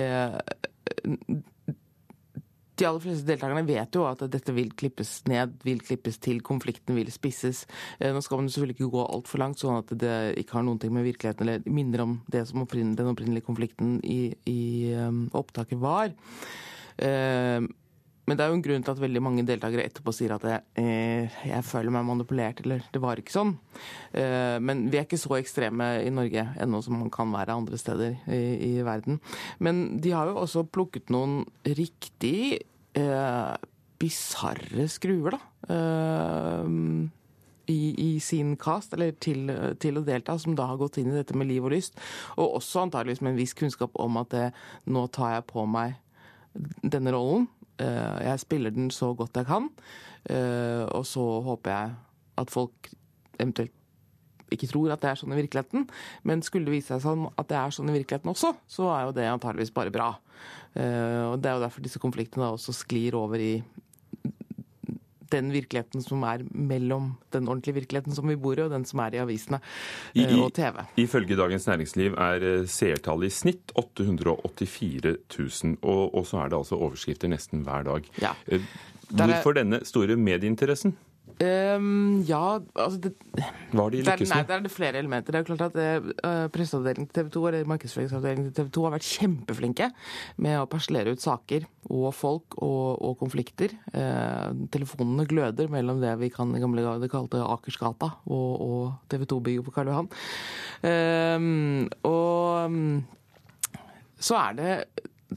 eh, 0.00 1.46
de 2.78 2.86
aller 2.86 3.02
fleste 3.02 3.26
deltakerne 3.26 3.64
vet 3.66 3.96
jo 3.96 4.04
at 4.08 4.22
dette 4.30 4.54
vil 4.54 4.70
klippes 4.78 5.10
ned, 5.30 5.56
vil 5.66 5.80
klippes 5.82 6.20
til, 6.22 6.40
konflikten 6.46 6.98
vil 6.98 7.10
spisses. 7.12 7.64
Eh, 7.98 8.12
nå 8.14 8.22
skal 8.24 8.42
man 8.42 8.50
selvfølgelig 8.52 8.78
ikke 8.78 8.92
gå 8.94 9.04
altfor 9.06 9.42
langt, 9.42 9.60
sånn 9.62 9.80
at 9.80 9.92
det 9.98 10.16
ikke 10.42 10.58
har 10.58 10.66
noen 10.68 10.80
ting 10.82 10.94
med 10.94 11.06
virkeligheten 11.08 11.46
eller 11.46 11.66
minner 11.66 12.04
om 12.04 12.16
det 12.30 12.44
som 12.48 12.62
opprinnelig, 12.64 13.00
den 13.00 13.12
opprinnelige 13.12 13.48
konflikten 13.48 13.98
i, 14.06 14.20
i 14.50 14.60
um, 14.94 15.26
opptaket 15.38 15.80
var. 15.82 16.14
Uh, 16.98 17.66
men 18.28 18.36
det 18.36 18.44
er 18.44 18.52
jo 18.52 18.58
en 18.58 18.64
grunn 18.64 18.82
til 18.84 18.92
at 18.92 19.00
veldig 19.00 19.22
mange 19.24 19.44
deltakere 19.48 19.86
etterpå 19.88 20.12
sier 20.12 20.34
at 20.34 20.44
jeg, 20.44 20.64
eh, 20.82 21.38
jeg 21.48 21.64
føler 21.64 21.94
meg 21.94 22.04
manipulert, 22.04 22.60
eller 22.60 22.84
det 22.92 23.00
var 23.00 23.20
ikke 23.20 23.32
sånn. 23.32 23.54
Eh, 24.12 24.58
men 24.60 24.84
vi 24.92 25.00
er 25.00 25.06
ikke 25.06 25.20
så 25.20 25.38
ekstreme 25.38 25.86
i 26.04 26.12
Norge 26.12 26.44
ennå 26.60 26.82
som 26.84 26.98
man 27.00 27.12
kan 27.14 27.32
være 27.32 27.56
andre 27.56 27.80
steder 27.80 28.18
i, 28.28 28.42
i 28.68 28.72
verden. 28.84 29.22
Men 29.64 29.96
de 30.04 30.12
har 30.12 30.28
jo 30.28 30.42
også 30.42 30.66
plukket 30.68 31.08
noen 31.14 31.40
riktig 31.64 32.60
eh, 32.98 33.54
bisarre 33.98 34.88
skruer, 34.92 35.38
da. 35.38 35.40
Eh, 35.72 36.74
i, 37.68 37.80
i, 38.00 38.20
sin 38.24 38.54
cast, 38.56 38.94
eller 38.96 39.12
til, 39.20 39.50
til, 39.80 40.00
å 40.00 40.04
delta, 40.04 40.38
som 40.40 40.54
da 40.56 40.70
har 40.70 40.78
gått 40.80 40.96
inn 41.00 41.10
i 41.12 41.18
dette 41.18 41.36
med 41.36 41.50
liv 41.50 41.64
og 41.64 41.74
lyst. 41.74 41.98
Og 42.40 42.60
også 42.62 42.86
antageligvis 42.86 43.20
med 43.24 43.34
en 43.34 43.40
viss 43.42 43.56
kunnskap 43.56 43.96
om 44.00 44.16
at 44.20 44.32
det, 44.32 44.46
nå 44.88 45.04
tar 45.12 45.34
jeg 45.36 45.48
på 45.50 45.66
meg 45.68 45.98
denne 46.80 47.12
rollen. 47.12 47.44
Eh, 47.78 48.18
jeg 48.26 48.42
spiller 48.44 48.74
den 48.74 48.92
så 48.94 49.12
godt 49.14 49.38
jeg 49.38 49.46
kan, 49.48 49.68
eh, 50.30 50.84
og 50.90 51.06
så 51.06 51.24
håper 51.46 51.70
jeg 51.74 51.92
at 52.38 52.50
folk 52.50 52.90
eventuelt 53.38 53.74
ikke 54.54 54.68
tror 54.70 54.94
at 54.94 55.02
det 55.02 55.10
er 55.10 55.18
sånn 55.20 55.34
i 55.34 55.40
virkeligheten. 55.42 55.84
Men 56.24 56.42
skulle 56.44 56.68
det 56.68 56.78
vise 56.78 56.94
seg 56.94 57.04
sånn 57.04 57.26
at 57.36 57.50
det 57.50 57.58
er 57.58 57.74
sånn 57.74 57.90
i 57.92 57.98
virkeligheten 57.98 58.32
også, 58.32 58.54
så 58.70 58.88
er 58.94 59.02
jo 59.06 59.16
det 59.18 59.26
antageligvis 59.28 59.74
bare 59.76 59.92
bra. 59.94 60.14
Eh, 60.74 61.24
og 61.28 61.42
Det 61.42 61.50
er 61.50 61.58
jo 61.58 61.64
derfor 61.66 61.84
disse 61.84 62.00
konfliktene 62.00 62.48
også 62.54 62.72
sklir 62.72 63.14
over 63.18 63.36
i 63.36 63.62
den 65.34 65.52
virkeligheten 65.54 66.04
som 66.04 66.22
er 66.28 66.44
mellom 66.52 67.12
den 67.34 67.48
ordentlige 67.48 67.80
virkeligheten 67.80 68.16
som 68.16 68.28
vi 68.30 68.36
bor 68.40 68.58
i, 68.58 68.64
og 68.66 68.72
den 68.74 68.86
som 68.88 69.02
er 69.04 69.16
i 69.16 69.22
avisene 69.22 69.60
I, 70.14 70.26
og 70.38 70.52
TV. 70.56 70.84
Ifølge 71.00 71.38
Dagens 71.38 71.66
Næringsliv 71.70 72.14
er 72.18 72.46
seertallet 72.70 73.32
i 73.32 73.36
snitt 73.38 73.74
884 73.78 75.16
000, 75.38 75.76
og, 75.82 76.14
og, 76.14 76.26
så 76.26 76.42
er 76.42 76.52
det 76.52 76.60
altså 76.60 76.78
overskrifter 76.78 77.30
nesten 77.32 77.66
hver 77.66 77.86
dag. 77.88 78.08
Ja. 78.22 78.32
Hvorfor 79.08 79.56
denne 79.56 79.80
store 79.88 80.16
medieinteressen? 80.20 80.96
Um, 81.38 82.24
ja, 82.26 82.58
altså 82.74 82.98
det, 82.98 83.12
Var 83.70 83.92
de 83.94 84.00
lykkes 84.02 84.32
med? 84.32 84.46
Der 84.48 84.56
er 84.56 84.62
det 84.64 84.72
flere 84.74 84.98
elementer. 84.98 85.32
Det 85.32 85.38
er 85.38 85.44
jo 85.44 85.54
klart 85.54 85.76
at 85.76 86.24
uh, 86.26 86.48
Presseavdelingen 86.50 87.06
til 87.06 87.28
TV 87.28 87.30
2 87.36 87.42
eller 87.46 87.68
markedsføringsavdelingen 87.70 88.48
til 88.48 88.56
TV 88.64 88.72
2 88.74 88.86
har 88.86 88.94
vært 88.96 89.06
kjempeflinke 89.06 89.90
med 90.42 90.58
å 90.58 90.66
perslere 90.70 91.14
ut 91.14 91.22
saker 91.22 91.68
og 91.94 92.08
folk 92.18 92.58
og, 92.58 92.98
og 93.06 93.14
konflikter. 93.22 93.76
Uh, 93.94 94.50
telefonene 94.74 95.28
gløder 95.30 95.70
mellom 95.70 96.02
det 96.02 96.16
vi 96.18 96.32
kan 96.34 96.50
i 96.56 96.62
gamle 96.64 96.82
dager 96.82 97.12
kalte 97.12 97.44
Akersgata 97.44 98.10
og, 98.26 98.50
og 98.58 98.82
TV 99.12 99.28
2-bygget 99.30 99.68
på 99.68 99.76
Karl 99.78 99.92
Johan. 99.92 100.10
Um, 100.82 101.86
og 102.02 102.66
um, 102.66 102.98
så 104.18 104.42
er 104.42 104.58
det 104.58 104.74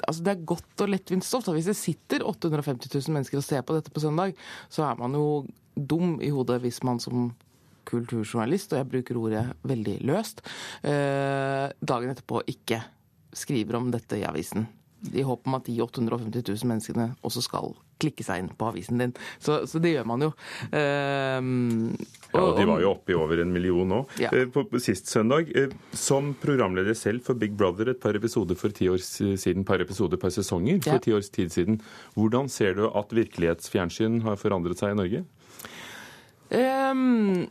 altså 0.08 0.24
det 0.24 0.34
er 0.34 0.46
godt 0.50 0.82
og 0.82 0.92
lettvint 0.96 1.26
stoff. 1.26 1.50
Hvis 1.54 1.70
det 1.70 1.78
sitter 1.78 2.26
850 2.26 2.90
000 2.90 3.14
mennesker 3.14 3.38
og 3.38 3.46
ser 3.46 3.62
på 3.66 3.76
dette 3.78 3.94
på 3.94 4.02
søndag, 4.02 4.34
så 4.72 4.88
er 4.88 4.98
man 4.98 5.14
jo 5.18 5.26
dum 5.76 6.20
i 6.22 6.32
hodet 6.34 6.62
hvis 6.64 6.82
man 6.88 7.00
som 7.04 7.32
kulturjournalist, 7.90 8.74
og 8.74 8.82
jeg 8.82 8.92
bruker 8.92 9.20
ordet 9.20 9.46
veldig 9.68 9.98
løst, 10.08 10.44
eh, 10.86 11.68
dagen 11.82 12.14
etterpå 12.14 12.44
ikke 12.54 12.82
skriver 13.34 13.80
om 13.80 13.92
dette 13.94 14.20
i 14.20 14.28
avisen. 14.28 14.68
I 15.18 15.24
håp 15.26 15.48
om 15.50 15.58
at 15.58 15.66
de 15.66 15.80
850 15.82 16.44
000 16.46 16.70
menneskene 16.70 17.08
også 17.26 17.42
skal 17.42 17.74
klikke 18.02 18.26
seg 18.26 18.44
inn 18.44 18.50
på 18.58 18.68
avisen 18.70 19.02
din. 19.02 19.14
Så, 19.42 19.64
så 19.70 19.82
det 19.82 19.96
gjør 19.96 20.08
man 20.10 20.26
jo. 20.26 20.30
Um, 20.74 21.96
og, 22.32 22.38
ja, 22.38 22.44
De 22.60 22.68
var 22.70 22.84
jo 22.84 22.92
oppe 22.94 23.14
i 23.14 23.18
over 23.18 23.42
en 23.42 23.54
million 23.54 23.90
nå. 23.90 24.02
Ja. 24.22 24.32
Eh, 24.34 24.48
på, 24.54 24.64
på, 24.70 24.82
sist 24.82 25.10
søndag, 25.10 25.50
som 25.98 26.32
programleder 26.42 26.98
selv 26.98 27.26
for 27.26 27.38
Big 27.38 27.54
Brother 27.58 27.94
et 27.94 28.02
par 28.02 28.18
episoder 28.18 28.58
for 28.58 28.74
ti 28.78 28.90
år 28.92 29.02
siden, 29.02 29.66
par 29.68 29.82
episoder 29.84 30.22
per 30.22 30.34
sesonger 30.34 30.82
for 30.86 30.98
ja. 30.98 31.04
ti 31.04 31.18
års 31.18 31.30
tid 31.34 31.54
siden, 31.54 31.82
hvordan 32.18 32.50
ser 32.50 32.78
du 32.78 32.88
at 32.90 33.14
virkelighetsfjernsyn 33.16 34.22
har 34.26 34.40
forandret 34.42 34.82
seg 34.82 34.96
i 34.96 35.02
Norge? 35.02 35.26
Um, 36.52 37.48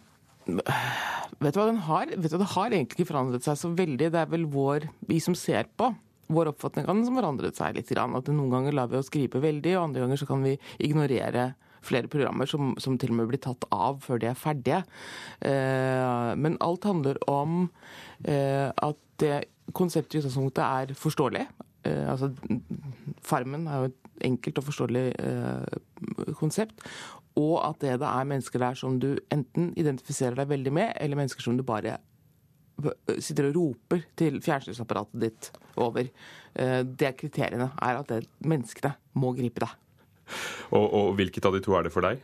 vet 1.40 1.54
du 1.54 1.60
hva 1.60 1.66
den 1.70 1.82
har? 1.86 2.12
Vet 2.12 2.34
du, 2.34 2.38
Det 2.40 2.52
har 2.54 2.70
egentlig 2.70 2.98
ikke 2.98 3.10
forandret 3.12 3.46
seg 3.46 3.58
så 3.58 3.72
veldig. 3.72 4.10
Det 4.12 4.20
er 4.20 4.30
vel 4.30 4.46
vår, 4.50 4.90
vi 5.08 5.20
som 5.24 5.36
ser 5.38 5.70
på, 5.80 5.88
vår 6.30 6.52
oppfatning 6.52 6.86
av 6.86 6.94
den 6.94 7.06
som 7.08 7.16
forandret 7.18 7.58
seg 7.58 7.78
litt. 7.78 7.90
At 7.96 8.30
Noen 8.30 8.52
ganger 8.52 8.76
lar 8.76 8.90
vi 8.92 9.00
oss 9.00 9.12
gripe 9.12 9.42
veldig, 9.42 9.74
og 9.76 9.88
andre 9.88 10.04
ganger 10.04 10.20
så 10.20 10.28
kan 10.28 10.44
vi 10.46 10.58
ignorere 10.78 11.52
flere 11.86 12.10
programmer 12.12 12.48
som, 12.48 12.74
som 12.80 12.98
til 13.00 13.12
og 13.14 13.20
med 13.20 13.30
blir 13.30 13.40
tatt 13.42 13.64
av 13.72 14.02
før 14.04 14.20
de 14.20 14.28
er 14.30 14.38
ferdige. 14.38 14.82
Eh, 15.40 16.32
men 16.36 16.58
alt 16.60 16.84
handler 16.88 17.20
om 17.30 17.62
eh, 18.28 18.68
at 18.68 19.00
det 19.22 19.46
konseptet 19.76 20.18
i 20.18 20.20
utgangspunktet 20.20 20.64
er 20.66 20.94
forståelig. 20.98 21.46
Eh, 21.88 22.04
altså, 22.12 22.30
Farmen 23.24 23.66
er 23.66 23.80
jo 23.80 23.90
et 23.90 23.98
enkelt 24.28 24.60
og 24.60 24.66
forståelig 24.66 25.04
konsept 26.36 26.82
og 27.40 27.56
at 27.64 27.80
det, 27.82 27.96
da 28.02 28.12
er 28.20 28.28
mennesker 28.28 28.62
der 28.62 28.78
som 28.78 29.00
du 29.02 29.14
enten 29.32 29.72
identifiserer 29.80 30.38
deg 30.38 30.52
veldig 30.52 30.72
med, 30.76 30.94
eller 31.00 31.20
mennesker 31.20 31.44
som 31.44 31.58
du 31.58 31.64
bare 31.66 31.98
sitter 33.20 33.50
og 33.50 33.56
roper 33.56 34.04
til 34.18 34.38
fjernsynsapparatet 34.44 35.20
ditt 35.22 35.50
over. 35.80 36.08
Eh, 36.54 36.80
det 36.84 37.14
kriteriene 37.20 37.70
er 37.76 38.00
at 38.00 38.12
det, 38.12 38.22
menneskene 38.46 38.94
må 39.20 39.34
gripe 39.36 39.64
deg. 39.64 39.74
Og, 40.70 40.84
og, 40.86 41.14
hvilket 41.18 41.46
av 41.48 41.56
de 41.56 41.62
to 41.64 41.74
er 41.76 41.86
det 41.86 41.94
for 41.94 42.06
deg? 42.06 42.22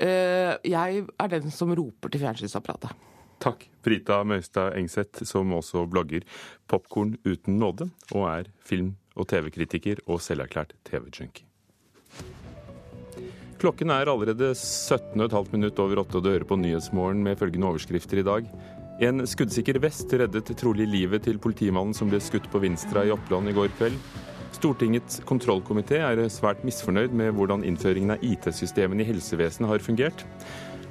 Eh, 0.00 0.54
jeg 0.64 1.04
er 1.04 1.32
den 1.34 1.52
som 1.54 1.74
roper 1.76 2.12
til 2.12 2.24
fjernsynsapparatet. 2.24 3.06
Takk. 3.40 3.66
Frita 3.84 4.20
Møystad 4.28 4.74
Engseth, 4.76 5.24
som 5.28 5.52
også 5.56 5.86
blogger 5.88 6.26
Popkorn 6.68 7.14
uten 7.24 7.60
nåde, 7.60 7.88
og 8.12 8.26
er 8.28 8.50
film- 8.64 8.96
og 9.18 9.28
TV-kritiker 9.28 10.04
og 10.06 10.20
selverklært 10.24 10.76
TV-junkie. 10.88 11.49
Klokken 13.60 13.90
er 13.92 14.08
allerede 14.08 14.54
17,5 14.56 15.50
minutt 15.52 15.78
over 15.82 16.00
åtte, 16.00 16.16
og 16.16 16.24
du 16.24 16.30
hører 16.30 16.46
på 16.48 16.56
Nyhetsmorgen 16.56 17.20
med 17.20 17.36
følgende 17.36 17.68
overskrifter 17.68 18.22
i 18.22 18.24
dag. 18.24 18.46
En 19.04 19.20
skuddsikker 19.28 19.76
vest 19.84 20.12
reddet 20.16 20.48
trolig 20.56 20.86
livet 20.88 21.26
til 21.26 21.36
politimannen 21.36 21.92
som 21.96 22.08
ble 22.08 22.22
skutt 22.24 22.48
på 22.48 22.62
Vinstra 22.62 23.02
i 23.04 23.12
Oppland 23.12 23.52
i 23.52 23.52
går 23.56 23.68
kveld. 23.76 23.98
Stortingets 24.56 25.20
kontrollkomité 25.28 25.98
er 26.00 26.22
svært 26.32 26.64
misfornøyd 26.64 27.12
med 27.12 27.34
hvordan 27.36 27.66
innføringen 27.68 28.14
av 28.14 28.24
IT-systemene 28.24 29.04
i 29.04 29.08
helsevesenet 29.10 29.68
har 29.68 29.84
fungert. 29.84 30.24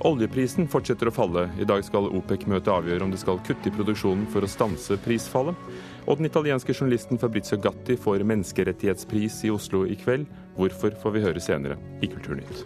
Oljeprisen 0.05 0.69
fortsetter 0.69 1.09
å 1.09 1.15
falle. 1.15 1.47
I 1.57 1.65
dag 1.67 1.81
skal 1.83 2.11
OPEC-møtet 2.21 2.69
avgjøre 2.71 3.07
om 3.07 3.15
det 3.15 3.19
skal 3.23 3.41
kutte 3.49 3.71
i 3.71 3.73
produksjonen 3.73 4.29
for 4.29 4.45
å 4.45 4.51
stanse 4.51 4.99
prisfallet. 5.01 5.57
Og 6.05 6.21
den 6.21 6.29
italienske 6.29 6.77
journalisten 6.77 7.17
Fabrizio 7.17 7.57
Gatti 7.61 7.97
får 7.97 8.23
menneskerettighetspris 8.29 9.41
i 9.49 9.51
Oslo 9.57 9.83
i 9.89 9.97
kveld. 9.99 10.29
Hvorfor 10.57 10.95
får 11.01 11.15
vi 11.15 11.25
høre 11.25 11.43
senere 11.43 11.77
i 12.01 12.09
Kulturnytt. 12.11 12.65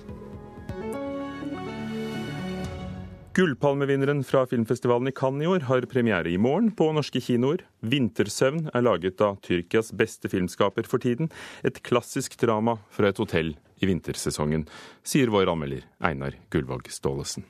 Gullpalmevinneren 3.33 4.19
fra 4.23 4.43
filmfestivalen 4.45 5.09
i 5.09 5.13
Cannes 5.17 5.41
i 5.41 5.47
år 5.49 5.63
har 5.65 5.87
premiere 5.89 6.29
i 6.29 6.37
morgen 6.37 6.69
på 6.77 6.91
norske 6.93 7.17
kinoer. 7.17 7.63
'Vintersøvn' 7.81 8.69
er 8.69 8.85
laget 8.85 9.21
av 9.25 9.39
Tyrkias 9.41 9.89
beste 9.89 10.29
filmskaper 10.29 10.85
for 10.85 11.01
tiden. 11.01 11.31
Et 11.65 11.81
klassisk 11.81 12.37
drama 12.37 12.77
fra 12.93 13.09
et 13.09 13.17
hotell 13.17 13.55
i 13.81 13.89
vintersesongen, 13.89 14.67
sier 15.01 15.33
vår 15.33 15.49
anmelder 15.49 15.81
Einar 15.97 16.37
Gullvåg 16.53 16.93
Staalesen. 16.93 17.47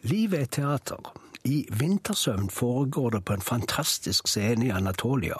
Livet 0.00 0.40
er 0.40 0.52
teater. 0.62 1.12
I 1.46 1.66
'Vintersøvn' 1.70 2.50
foregår 2.50 3.10
det 3.10 3.24
på 3.24 3.32
en 3.32 3.42
fantastisk 3.42 4.28
scene 4.28 4.66
i 4.66 4.70
Anatolia. 4.70 5.34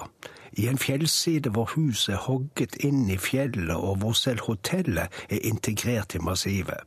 I 0.53 0.67
en 0.67 0.79
fjellside 0.79 1.51
hvor 1.51 1.65
huset 1.65 2.15
er 2.15 2.19
hogget 2.19 2.77
inn 2.81 3.11
i 3.11 3.17
fjellet, 3.17 3.77
og 3.77 3.97
hvor 3.97 4.13
selv 4.13 4.41
hotellet 4.41 5.09
er 5.31 5.39
integrert 5.43 6.15
i 6.15 6.19
massivet. 6.19 6.79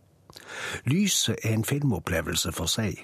Lyset 0.85 1.35
er 1.43 1.53
en 1.53 1.65
filmopplevelse 1.65 2.51
for 2.51 2.65
seg. 2.65 3.03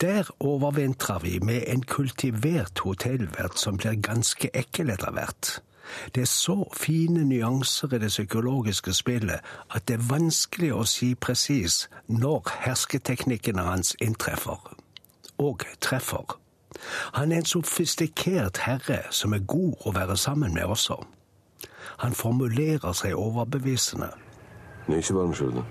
Der 0.00 0.28
overvintrer 0.40 1.18
vi 1.18 1.38
med 1.38 1.62
en 1.66 1.82
kultivert 1.82 2.78
hotellvert 2.78 3.58
som 3.58 3.76
blir 3.76 3.96
ganske 3.96 4.50
ekkel 4.54 4.90
etter 4.90 5.10
hvert. 5.10 5.60
Det 6.14 6.20
er 6.20 6.32
så 6.34 6.68
fine 6.76 7.24
nyanser 7.24 7.94
i 7.94 7.98
det 7.98 8.12
psykologiske 8.12 8.92
spillet 8.92 9.40
at 9.70 9.88
det 9.88 9.96
er 9.96 10.08
vanskelig 10.10 10.74
å 10.74 10.84
si 10.84 11.14
presis 11.14 11.86
når 12.08 12.52
hersketeknikkene 12.66 13.62
hans 13.62 13.96
inntreffer. 14.00 14.60
Og 15.38 15.60
treffer. 15.80 16.38
Han 17.12 17.32
er 17.32 17.36
en 17.36 17.44
sofistikert 17.44 18.58
herre 18.58 19.02
som 19.10 19.32
er 19.32 19.44
god 19.48 19.86
å 19.86 19.92
være 19.92 20.16
sammen 20.16 20.54
med 20.54 20.64
også. 20.64 20.98
Han 21.98 22.12
formulerer 22.12 22.92
seg 22.92 23.16
overbevisende. 23.16 24.10
Ne 24.88 24.98
işi 24.98 25.14
varmış 25.14 25.40
orada? 25.42 25.64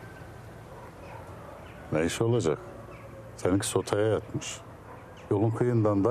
ikke. 2.04 2.24
olacak? 2.24 2.60
Seninki 3.38 3.68
sotaya 3.68 4.08
yatmış. 4.08 4.65
Yolun 5.36 5.52
kıyından. 5.52 6.06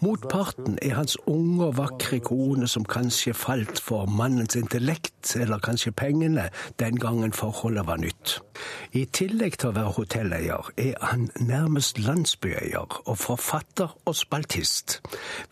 Motparten 0.00 0.78
er 0.82 0.90
hans 0.90 1.16
unge 1.26 1.64
og 1.64 1.78
vakre 1.78 2.20
kone 2.20 2.68
som 2.68 2.84
kanskje 2.84 3.32
falt 3.32 3.80
for 3.80 4.06
mannens 4.06 4.56
intellekt, 4.56 5.36
eller 5.36 5.58
kanskje 5.58 5.92
pengene, 5.92 6.50
den 6.80 6.96
gangen 6.96 7.32
forholdet 7.32 7.86
var 7.86 7.96
nytt. 7.96 8.40
I 8.92 9.04
tillegg 9.04 9.58
til 9.58 9.70
å 9.70 9.76
være 9.76 9.94
hotelleier, 9.96 10.70
er 10.76 10.94
han 11.00 11.30
nærmest 11.40 12.00
landsbyeier 12.00 13.00
og 13.04 13.18
forfatter 13.18 13.96
og 14.04 14.16
spaltist. 14.16 15.00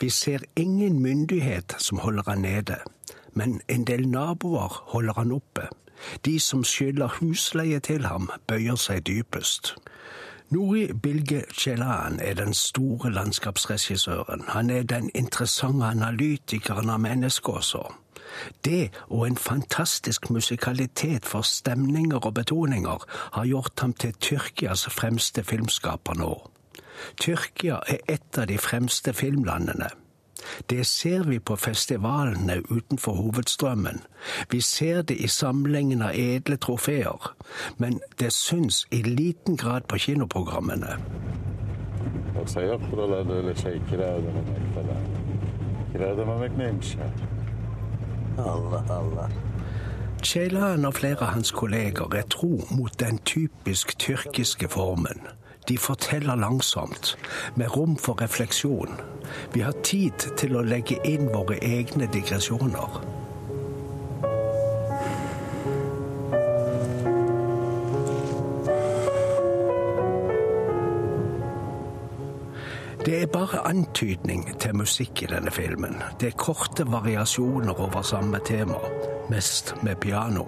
Vi 0.00 0.10
ser 0.10 0.44
ingen 0.56 1.02
myndighet 1.02 1.76
som 1.78 2.04
holder 2.04 2.28
han 2.28 2.44
nede, 2.44 2.80
men 3.32 3.60
en 3.68 3.84
del 3.84 4.08
naboer 4.08 4.82
holder 4.92 5.16
han 5.16 5.32
oppe. 5.32 5.68
De 6.24 6.38
som 6.40 6.64
skylder 6.64 7.16
husleie 7.20 7.80
til 7.80 8.06
ham, 8.06 8.30
bøyer 8.46 8.76
seg 8.76 9.06
dypest. 9.06 9.74
Nori 10.50 10.92
Bilge 10.92 11.44
Ceylan 11.52 12.20
er 12.20 12.34
den 12.34 12.54
store 12.54 13.10
landskapsregissøren. 13.12 14.44
Han 14.48 14.70
er 14.70 14.82
den 14.82 15.10
interessante 15.14 15.84
analytikeren 15.84 16.88
av 16.90 17.02
mennesket 17.04 17.54
også. 17.54 17.82
Det 18.64 18.90
og 19.08 19.26
en 19.26 19.36
fantastisk 19.36 20.30
musikalitet 20.30 21.26
for 21.26 21.42
stemninger 21.42 22.26
og 22.26 22.34
betoninger 22.34 23.04
har 23.32 23.44
gjort 23.44 23.80
ham 23.80 23.92
til 23.92 24.12
Tyrkias 24.12 24.86
fremste 24.88 25.44
filmskaper 25.44 26.16
nå. 26.16 26.32
Tyrkia 27.20 27.82
er 27.86 28.00
et 28.08 28.38
av 28.38 28.48
de 28.48 28.58
fremste 28.58 29.12
filmlandene. 29.12 29.90
Det 30.70 30.86
ser 30.86 31.22
vi 31.28 31.38
på 31.38 31.56
festivalene 31.56 32.62
utenfor 32.70 33.12
hovedstrømmen. 33.12 34.00
Vi 34.50 34.60
ser 34.60 35.02
det 35.02 35.16
i 35.16 35.28
samlingen 35.28 36.02
av 36.02 36.14
edle 36.14 36.56
trofeer. 36.56 37.32
Men 37.76 38.00
det 38.18 38.32
syns 38.32 38.86
i 38.90 39.02
liten 39.02 39.56
grad 39.56 39.88
på 39.88 39.98
kinoprogrammene. 39.98 40.98
Allah. 48.38 49.30
Ceylan 50.22 50.84
og 50.84 50.94
flere 50.94 51.20
av 51.20 51.32
hans 51.34 51.50
kolleger 51.54 52.14
er 52.14 52.26
tro 52.30 52.58
mot 52.70 52.94
den 53.00 53.18
typisk 53.18 53.98
tyrkiske 53.98 54.68
formen. 54.68 55.26
De 55.68 55.78
forteller 55.78 56.34
langsomt, 56.34 57.16
med 57.56 57.76
rom 57.76 57.96
for 57.96 58.22
refleksjon. 58.22 59.00
Vi 59.52 59.60
har 59.60 59.76
tid 59.84 60.30
til 60.40 60.56
å 60.56 60.64
legge 60.64 60.96
inn 61.04 61.28
våre 61.34 61.58
egne 61.64 62.08
digresjoner. 62.12 63.00
Det 73.08 73.22
er 73.22 73.30
bare 73.32 73.62
antydning 73.68 74.42
til 74.60 74.74
musikk 74.76 75.22
i 75.22 75.28
denne 75.30 75.50
filmen. 75.54 75.94
Det 76.20 76.28
er 76.28 76.36
korte 76.36 76.84
variasjoner 76.84 77.80
over 77.80 78.02
samme 78.02 78.40
tema, 78.44 78.80
mest 79.30 79.74
med 79.82 79.96
piano. 80.02 80.44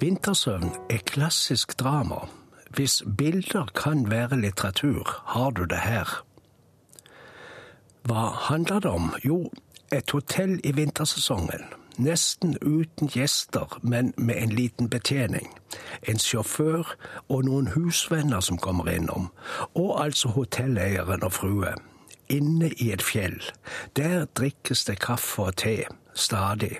Vintersøvn 0.00 0.68
er 0.90 1.04
klassisk 1.08 1.78
drama. 1.80 2.26
Hvis 2.74 3.02
bilder 3.18 3.66
kan 3.74 4.10
være 4.10 4.40
litteratur, 4.40 5.22
har 5.26 5.50
du 5.50 5.64
det 5.64 5.78
her. 5.78 6.24
Hva 8.02 8.30
handler 8.48 8.78
det 8.78 8.90
om? 8.90 9.14
Jo, 9.24 9.50
et 9.92 10.10
hotell 10.10 10.60
i 10.64 10.72
vintersesongen. 10.72 11.68
Nesten 11.98 12.56
uten 12.62 13.08
gjester, 13.08 13.78
men 13.82 14.14
med 14.16 14.42
en 14.42 14.48
liten 14.48 14.88
betjening. 14.88 15.50
En 16.08 16.18
sjåfør 16.18 16.94
og 17.28 17.44
noen 17.44 17.68
husvenner 17.74 18.40
som 18.40 18.58
kommer 18.58 18.88
innom. 18.88 19.28
Og 19.74 20.04
altså 20.04 20.32
hotelleieren 20.32 21.22
og 21.22 21.32
frue. 21.32 21.74
Inne 22.28 22.72
i 22.80 22.92
et 22.92 23.02
fjell. 23.02 23.42
Der 23.96 24.24
drikkes 24.24 24.84
det 24.84 24.98
kaffe 25.04 25.42
og 25.42 25.56
te. 25.56 25.82
Stadig. 26.14 26.78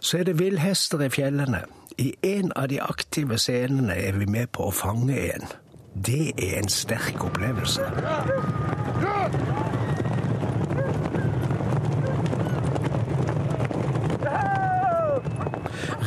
Så 0.00 0.18
er 0.18 0.30
det 0.30 0.38
villhester 0.38 1.00
i 1.02 1.10
fjellene. 1.10 1.64
I 1.98 2.14
en 2.22 2.52
av 2.56 2.68
de 2.68 2.80
aktive 2.80 3.38
scenene 3.38 3.94
er 3.94 4.16
vi 4.16 4.26
med 4.26 4.52
på 4.54 4.68
å 4.68 4.74
fange 4.74 5.16
en. 5.34 5.44
Det 5.92 6.32
er 6.38 6.58
en 6.62 6.70
sterk 6.72 7.24
opplevelse. 7.26 7.84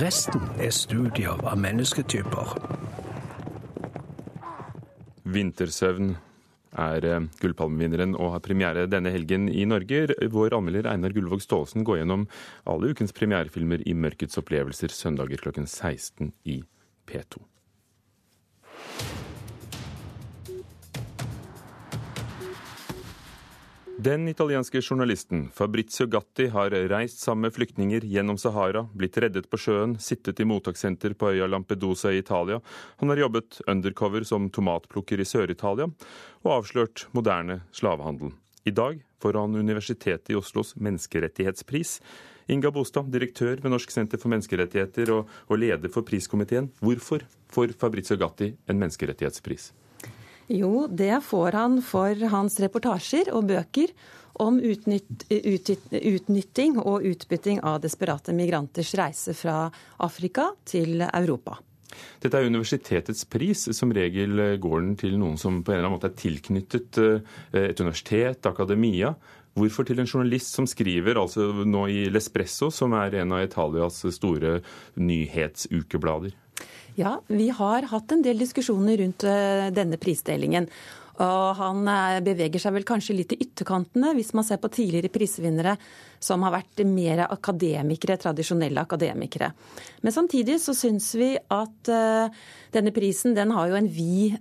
Resten 0.02 0.50
er 0.60 0.74
studier 0.76 1.38
av 1.45 1.60
mennesketyper. 1.62 2.56
Vintersøvn 5.24 6.15
er 6.81 7.07
eh, 7.07 7.25
Gullpalmevinneren 7.41 8.15
og 8.19 8.35
har 8.35 8.45
premiere 8.45 8.85
denne 8.91 9.13
helgen 9.13 9.47
i 9.49 9.65
Norge. 9.69 10.05
Vår 10.31 10.55
anmelder 10.57 10.91
Einar 10.91 11.15
Gullvåg 11.15 11.43
Staalesen 11.45 11.88
går 11.88 12.01
gjennom 12.01 12.27
alle 12.69 12.93
ukens 12.93 13.15
premierefilmer 13.15 13.85
i 13.88 13.97
Mørkets 13.97 14.39
opplevelser 14.41 14.93
søndager 14.93 15.41
klokken 15.41 15.69
16 15.69 16.33
i 16.43 16.61
P2. 17.09 17.43
Den 23.97 24.27
italienske 24.27 24.81
journalisten 24.81 25.45
Fabrizio 25.55 26.08
Gatti 26.08 26.49
har 26.51 26.73
reist 26.91 27.19
sammen 27.23 27.47
med 27.47 27.53
flyktninger 27.55 28.03
gjennom 28.03 28.36
Sahara, 28.38 28.81
blitt 28.91 29.15
reddet 29.23 29.45
på 29.47 29.55
sjøen, 29.55 29.93
sittet 30.03 30.41
i 30.43 30.45
mottakssenter 30.45 31.13
på 31.15 31.29
øya 31.31 31.47
Lampedusa 31.47 32.12
i 32.12 32.19
Italia. 32.19 32.60
Han 32.99 33.13
har 33.13 33.21
jobbet 33.23 33.62
undercover 33.71 34.27
som 34.27 34.49
tomatplukker 34.51 35.23
i 35.23 35.27
Sør-Italia, 35.29 35.88
og 36.43 36.51
avslørt 36.58 37.05
moderne 37.15 37.62
slavehandel. 37.71 38.36
I 38.67 38.75
dag 38.75 38.99
får 39.23 39.39
han 39.39 39.55
Universitetet 39.55 40.34
i 40.34 40.36
Oslos 40.36 40.75
menneskerettighetspris. 40.75 42.01
Inga 42.51 42.73
Bostad, 42.75 43.08
direktør 43.15 43.63
ved 43.63 43.71
Norsk 43.71 43.95
senter 43.95 44.19
for 44.19 44.36
menneskerettigheter 44.36 45.15
og, 45.15 45.31
og 45.47 45.63
leder 45.63 45.88
for 45.88 46.03
priskomiteen. 46.03 46.67
Hvorfor 46.84 47.23
får 47.47 47.77
Fabrizio 47.79 48.19
Gatti 48.19 48.51
en 48.67 48.84
menneskerettighetspris? 48.84 49.71
Jo, 50.47 50.86
det 50.88 51.23
får 51.25 51.58
han 51.58 51.79
for 51.81 52.27
hans 52.29 52.60
reportasjer 52.62 53.31
og 53.34 53.47
bøker 53.49 53.93
om 54.43 54.60
utnytt, 54.60 55.25
utnytt, 55.31 55.88
utnytting 55.95 56.75
og 56.81 57.05
utbytting 57.08 57.62
av 57.65 57.79
desperate 57.81 58.36
migranters 58.36 58.91
reise 58.99 59.34
fra 59.38 59.63
Afrika 60.03 60.51
til 60.67 61.01
Europa. 61.08 61.58
Dette 62.19 62.38
er 62.38 62.49
universitetets 62.49 63.23
pris. 63.31 63.69
Som 63.77 63.93
regel 63.95 64.60
går 64.62 64.81
den 64.81 64.95
til 64.99 65.15
noen 65.21 65.39
som 65.39 65.62
på 65.63 65.71
en 65.71 65.79
eller 65.79 65.88
annen 65.88 65.97
måte 65.97 66.12
er 66.12 66.19
tilknyttet 66.19 66.99
et 67.55 67.81
universitet, 67.81 68.45
akademia. 68.45 69.15
Hvorfor 69.55 69.88
til 69.88 70.01
en 70.03 70.10
journalist 70.10 70.51
som 70.51 70.67
skriver 70.67 71.15
altså 71.15 71.47
nå 71.63 71.86
i 71.88 72.01
L'Espresso, 72.12 72.67
som 72.75 72.93
er 72.99 73.21
en 73.21 73.38
av 73.38 73.45
Italias 73.45 74.01
store 74.17 74.58
nyhetsukeblader? 74.99 76.36
Ja, 76.95 77.17
vi 77.27 77.49
har 77.51 77.89
hatt 77.91 78.12
en 78.12 78.21
del 78.23 78.39
diskusjoner 78.39 79.01
rundt 79.01 79.25
eh, 79.27 79.67
denne 79.75 79.97
prisdelingen. 79.99 80.69
Og 81.15 81.58
han 81.60 81.88
eh, 81.91 82.21
beveger 82.23 82.62
seg 82.63 82.75
vel 82.77 82.86
kanskje 82.88 83.17
litt 83.17 83.34
i 83.36 83.39
ytterkantene, 83.43 84.13
hvis 84.15 84.31
man 84.36 84.47
ser 84.47 84.62
på 84.63 84.71
tidligere 84.71 85.12
prisvinnere 85.12 85.73
som 86.23 86.45
har 86.47 86.53
vært 86.55 86.86
mer 86.88 87.25
akademikere, 87.27 88.15
tradisjonelle 88.23 88.79
akademikere. 88.88 89.51
Men 90.08 90.15
samtidig 90.15 90.55
så 90.63 90.75
syns 90.75 91.10
vi 91.19 91.34
at 91.36 91.91
uh, 91.91 92.31
denne 92.73 92.95
prisen 92.95 93.36
den 93.36 93.51
har 93.53 93.69
jo 93.69 93.77
en 93.77 93.91
vid 93.91 94.39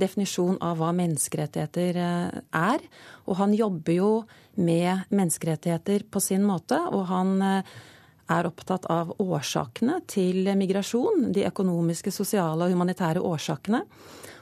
definisjon 0.00 0.56
av 0.64 0.80
hva 0.80 0.90
menneskerettigheter 0.96 2.00
er. 2.00 2.88
Og 3.28 3.38
han 3.38 3.54
jobber 3.54 3.94
jo 3.94 4.10
med 4.58 5.06
menneskerettigheter 5.12 6.08
på 6.10 6.24
sin 6.24 6.42
måte. 6.48 6.80
og 6.90 7.06
han 7.12 7.62
er 8.30 8.48
opptatt 8.48 8.86
av 8.92 9.12
årsakene 9.20 10.00
til 10.10 10.48
migrasjon, 10.58 11.30
de 11.34 11.46
økonomiske, 11.48 12.12
sosiale 12.14 12.66
og 12.66 12.74
humanitære 12.74 13.22
årsakene. 13.24 13.84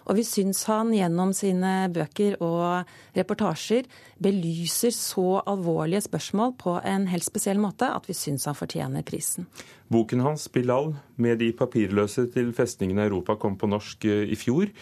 Og 0.09 0.17
vi 0.17 0.25
syns 0.25 0.63
han 0.71 0.89
gjennom 0.97 1.35
sine 1.37 1.91
bøker 1.93 2.39
og 2.45 2.89
reportasjer 3.17 3.89
belyser 4.25 4.95
så 4.97 5.43
alvorlige 5.45 6.07
spørsmål 6.07 6.55
på 6.61 6.79
en 6.81 7.05
helt 7.13 7.27
spesiell 7.27 7.61
måte 7.61 7.91
at 7.93 8.09
vi 8.09 8.17
syns 8.17 8.49
han 8.49 8.57
fortjener 8.57 9.05
prisen. 9.05 9.47
Boken 9.93 10.25
hans, 10.25 10.49
'Bilal', 10.49 10.95
med 11.17 11.39
de 11.45 11.53
papirløse 11.53 12.27
til 12.33 12.55
festningene 12.57 13.05
i 13.05 13.11
Europa, 13.11 13.37
kom 13.37 13.57
på 13.61 13.69
norsk 13.69 14.05
eh, 14.05 14.33
i 14.33 14.37
fjor. 14.37 14.73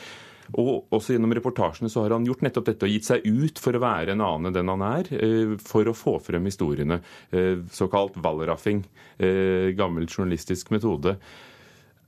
Og 0.54 0.86
også 0.94 1.16
gjennom 1.16 1.34
reportasjene 1.36 1.90
så 1.92 2.04
har 2.04 2.14
han 2.16 2.26
gjort 2.28 2.44
nettopp 2.46 2.70
dette 2.70 2.86
og 2.86 2.94
gitt 2.94 3.08
seg 3.08 3.26
ut 3.26 3.60
for 3.62 3.76
å 3.76 3.82
være 3.82 4.14
en 4.14 4.24
annen 4.24 4.50
enn 4.50 4.58
den 4.60 4.72
han 4.74 4.86
er, 4.86 5.12
eh, 5.16 5.56
for 5.58 5.90
å 5.90 5.96
få 5.96 6.18
frem 6.22 6.46
historiene. 6.46 7.00
Eh, 7.30 7.66
såkalt 7.72 8.16
valraffing. 8.16 8.84
Gammel 9.16 10.04
journalistisk 10.06 10.68
metode. 10.70 11.16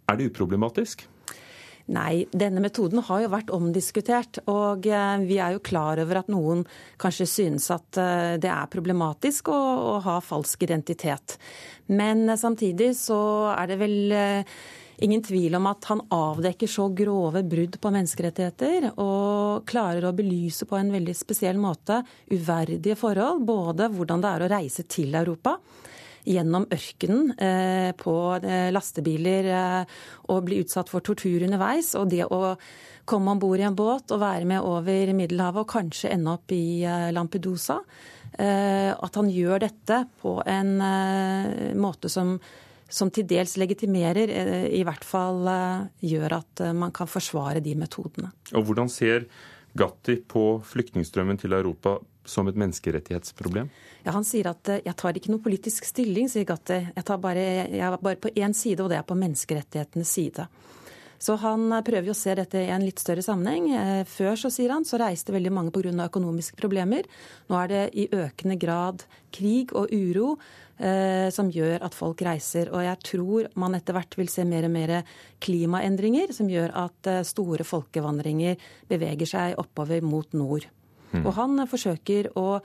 Er 0.08 0.16
det 0.16 0.28
uproblematisk? 0.28 1.06
Nei, 1.88 2.26
denne 2.36 2.60
metoden 2.60 3.00
har 3.06 3.22
jo 3.22 3.30
vært 3.32 3.52
omdiskutert. 3.54 4.42
Og 4.50 4.84
eh, 4.88 5.14
vi 5.24 5.38
er 5.40 5.54
jo 5.56 5.64
klar 5.64 6.00
over 6.02 6.20
at 6.20 6.28
noen 6.32 6.66
kanskje 7.00 7.28
synes 7.30 7.70
at 7.72 8.00
eh, 8.00 8.34
det 8.40 8.50
er 8.52 8.68
problematisk 8.72 9.48
å, 9.52 9.56
å 9.94 9.94
ha 10.04 10.18
falsk 10.24 10.66
identitet. 10.68 11.38
Men 11.88 12.26
eh, 12.28 12.36
samtidig 12.40 12.92
så 13.00 13.20
er 13.54 13.72
det 13.72 13.80
vel 13.80 13.96
ingen 15.04 15.22
tvil 15.22 15.54
om 15.58 15.68
at 15.70 15.88
han 15.90 16.02
avdekker 16.14 16.70
så 16.70 16.88
grove 16.96 17.44
brudd 17.46 17.78
på 17.80 17.92
menneskerettigheter 17.94 18.90
og 18.96 19.66
klarer 19.68 20.08
å 20.08 20.14
belyse 20.16 20.66
på 20.68 20.78
en 20.78 20.90
veldig 20.94 21.14
spesiell 21.16 21.60
måte 21.60 22.00
uverdige 22.32 22.98
forhold. 22.98 23.44
Både 23.46 23.90
hvordan 23.94 24.24
det 24.24 24.32
er 24.32 24.44
å 24.44 24.50
reise 24.52 24.86
til 24.90 25.14
Europa 25.18 25.58
gjennom 26.28 26.66
ørkenen 26.72 27.32
eh, 27.38 27.90
på 27.96 28.14
eh, 28.42 28.68
lastebiler 28.74 29.48
eh, 29.54 29.96
og 30.28 30.44
bli 30.48 30.60
utsatt 30.64 30.90
for 30.92 31.04
tortur 31.04 31.44
underveis. 31.46 31.94
Og 31.98 32.10
det 32.12 32.24
å 32.26 32.54
komme 33.08 33.32
om 33.32 33.40
bord 33.40 33.62
i 33.62 33.66
en 33.68 33.78
båt 33.78 34.12
og 34.12 34.22
være 34.22 34.48
med 34.48 34.64
over 34.64 35.14
Middelhavet 35.16 35.64
og 35.64 35.72
kanskje 35.72 36.12
ende 36.12 36.34
opp 36.36 36.52
i 36.52 36.84
Lampedusa. 37.14 37.78
At 38.38 39.14
han 39.16 39.30
gjør 39.32 39.62
dette 39.62 40.02
på 40.20 40.34
en 40.44 40.74
måte 41.80 42.10
som, 42.12 42.34
som 42.88 43.10
til 43.12 43.26
dels 43.28 43.56
legitimerer, 43.60 44.30
i 44.72 44.80
hvert 44.86 45.04
fall 45.04 45.44
gjør 46.00 46.34
at 46.38 46.62
man 46.72 46.92
kan 46.96 47.10
forsvare 47.10 47.60
de 47.60 47.74
metodene. 47.76 48.30
Og 48.56 48.64
Hvordan 48.64 48.88
ser 48.88 49.26
Gatti 49.76 50.16
på 50.24 50.44
flyktningstrømmen 50.64 51.38
til 51.38 51.52
Europa 51.52 51.98
som 52.28 52.48
et 52.48 52.56
menneskerettighetsproblem? 52.60 53.68
Ja, 54.04 54.12
Han 54.12 54.24
sier 54.24 54.50
at 54.52 54.68
eh, 54.72 54.82
jeg 54.84 54.96
tar 54.96 55.16
ikke 55.16 55.32
noe 55.32 55.44
politisk 55.44 55.88
stilling, 55.88 56.28
sier 56.30 56.46
Gatti. 56.48 56.80
Jeg, 56.94 57.04
tar 57.04 57.20
bare, 57.22 57.44
jeg 57.68 57.84
er 57.84 57.96
bare 58.00 58.20
på 58.20 58.32
én 58.36 58.54
side, 58.56 58.82
og 58.84 58.92
det 58.92 59.00
er 59.00 59.06
på 59.08 59.16
menneskerettighetenes 59.18 60.12
side. 60.18 60.48
Så 61.18 61.34
han 61.42 61.66
eh, 61.72 61.84
prøver 61.86 62.10
jo 62.10 62.14
å 62.14 62.18
se 62.18 62.34
dette 62.38 62.62
i 62.62 62.70
en 62.72 62.84
litt 62.86 63.02
større 63.02 63.24
sammenheng. 63.24 63.68
Eh, 63.74 64.04
før, 64.08 64.36
så 64.38 64.50
sier 64.54 64.72
han, 64.74 64.86
så 64.88 65.00
reiste 65.02 65.34
veldig 65.34 65.52
mange 65.54 65.74
pga. 65.74 65.92
økonomiske 66.06 66.58
problemer. 66.60 67.08
Nå 67.48 67.58
er 67.58 67.68
det 67.72 67.84
i 67.98 68.08
økende 68.14 68.58
grad 68.60 69.04
krig 69.34 69.74
og 69.76 69.92
uro 69.92 70.36
eh, 70.78 71.28
som 71.34 71.50
gjør 71.50 71.82
at 71.84 71.96
folk 71.98 72.22
reiser. 72.22 72.70
Og 72.72 72.86
jeg 72.86 73.02
tror 73.10 73.50
man 73.58 73.74
etter 73.78 73.96
hvert 73.96 74.18
vil 74.18 74.30
se 74.32 74.46
mer 74.48 74.68
og 74.68 74.74
mer 74.74 74.94
klimaendringer 75.44 76.32
som 76.36 76.50
gjør 76.50 76.74
at 76.86 77.12
store 77.26 77.66
folkevandringer 77.66 78.56
beveger 78.88 79.28
seg 79.28 79.58
oppover 79.58 80.04
mot 80.06 80.32
nord. 80.38 80.68
Mm. 81.12 81.24
Og 81.24 81.34
han 81.38 81.66
forsøker 81.68 82.30
å 82.36 82.60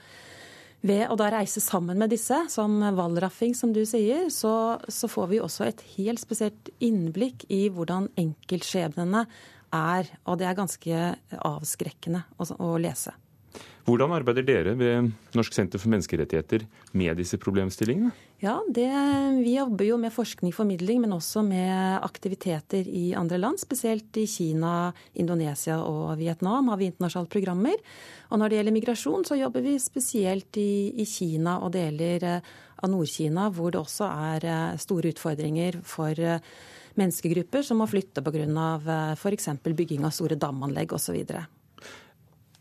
ved 0.84 1.08
å 1.08 1.16
da 1.16 1.30
reise 1.32 1.62
sammen 1.64 1.98
med 2.00 2.12
disse, 2.12 2.36
som 2.52 2.76
valraffing, 2.96 3.54
som 3.56 3.72
du 3.72 3.82
sier, 3.88 4.28
så, 4.32 4.76
så, 4.88 5.08
får 5.10 5.30
vi 5.32 5.40
også 5.40 5.66
et 5.68 5.82
helt 5.96 6.20
spesielt 6.20 6.70
innblikk 6.84 7.46
i 7.48 7.66
hvordan 7.72 8.10
enkeltskjebnene 8.20 9.24
er. 9.74 10.10
Og 10.28 10.40
det 10.40 10.48
er 10.48 10.58
ganske 10.58 11.04
avskrekkende 11.40 12.26
å, 12.36 12.48
å 12.60 12.74
lese. 12.80 13.14
Hvordan 13.84 14.14
arbeider 14.16 14.46
dere 14.46 14.72
ved 14.80 15.10
Norsk 15.36 15.56
senter 15.56 15.80
for 15.80 15.92
menneskerettigheter 15.92 16.64
med 16.96 17.18
disse 17.20 17.36
problemstillingene? 17.40 18.12
Ja, 18.44 18.58
det, 18.68 18.90
Vi 19.40 19.54
jobber 19.56 19.86
jo 19.86 19.96
med 19.96 20.12
forskning 20.12 20.52
formidling, 20.52 20.98
men 21.00 21.14
også 21.16 21.40
med 21.46 22.02
aktiviteter 22.04 22.84
i 22.84 23.14
andre 23.16 23.38
land. 23.38 23.60
Spesielt 23.62 24.18
i 24.20 24.26
Kina, 24.28 24.92
Indonesia 25.14 25.78
og 25.80 26.18
Vietnam 26.20 26.68
har 26.68 26.76
vi 26.76 26.90
internasjonale 26.90 27.32
programmer. 27.32 27.80
Og 28.28 28.42
når 28.42 28.52
det 28.52 28.58
gjelder 28.58 28.76
migrasjon, 28.76 29.24
så 29.24 29.40
jobber 29.40 29.64
vi 29.64 29.78
spesielt 29.80 30.60
i, 30.60 30.92
i 30.92 31.08
Kina 31.08 31.56
og 31.64 31.72
deler 31.72 32.28
eh, 32.34 32.52
av 32.84 32.92
Nord-Kina, 32.92 33.48
hvor 33.48 33.72
det 33.72 33.80
også 33.80 34.12
er 34.12 34.48
eh, 34.50 34.78
store 34.82 35.14
utfordringer 35.14 35.80
for 35.80 36.12
eh, 36.12 36.54
menneskegrupper 37.00 37.64
som 37.64 37.80
må 37.80 37.88
flytte 37.88 38.20
pga. 38.20 38.68
f.eks. 39.16 39.52
bygging 39.64 40.04
av 40.04 40.12
store 40.12 40.36
damanlegg 40.36 40.92
osv. 40.92 41.22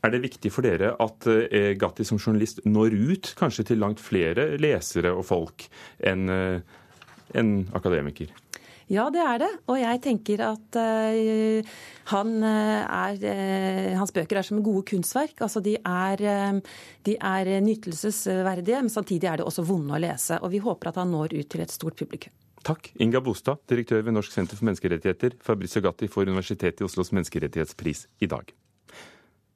Er 0.03 0.11
det 0.11 0.23
viktig 0.25 0.51
for 0.51 0.65
dere 0.65 0.93
at 0.99 1.27
eh, 1.31 1.73
Gatti 1.79 2.03
som 2.03 2.19
journalist 2.19 2.59
når 2.67 2.95
ut 3.13 3.33
kanskje 3.39 3.69
til 3.71 3.79
langt 3.79 4.01
flere 4.03 4.57
lesere 4.59 5.13
og 5.15 5.23
folk 5.29 5.67
enn 6.03 6.27
eh, 6.31 6.79
en 7.39 7.53
akademiker? 7.73 8.33
Ja, 8.91 9.07
det 9.13 9.21
er 9.23 9.39
det. 9.39 9.49
Og 9.71 9.77
jeg 9.79 10.01
tenker 10.03 10.41
at 10.43 10.77
uh, 10.77 11.69
han 12.11 12.33
er, 12.43 13.15
uh, 13.23 13.93
hans 13.95 14.11
bøker 14.13 14.41
er 14.41 14.45
som 14.45 14.59
gode 14.61 14.83
kunstverk. 14.91 15.39
Altså, 15.41 15.61
de 15.63 15.77
er, 15.79 16.23
uh, 16.27 16.81
de 17.07 17.15
er 17.15 17.49
nytelsesverdige, 17.63 18.81
men 18.83 18.91
samtidig 18.91 19.31
er 19.31 19.39
det 19.39 19.47
også 19.47 19.63
vonde 19.65 19.95
å 19.95 20.01
lese. 20.03 20.37
Og 20.43 20.51
vi 20.53 20.61
håper 20.61 20.91
at 20.91 20.99
han 20.99 21.15
når 21.15 21.37
ut 21.39 21.49
til 21.55 21.63
et 21.63 21.73
stort 21.73 21.97
publikum. 21.97 22.35
Takk. 22.67 22.91
Inga 23.01 23.23
Bostad, 23.23 23.63
direktør 23.71 24.03
ved 24.03 24.19
Norsk 24.19 24.35
senter 24.35 24.59
for 24.59 24.67
menneskerettigheter. 24.67 25.39
Fabrizio 25.43 25.81
Gatti 25.87 26.11
får 26.11 26.29
Universitetet 26.29 26.83
i 26.83 26.87
Oslos 26.87 27.15
menneskerettighetspris 27.15 28.05
i 28.23 28.29
dag. 28.35 28.51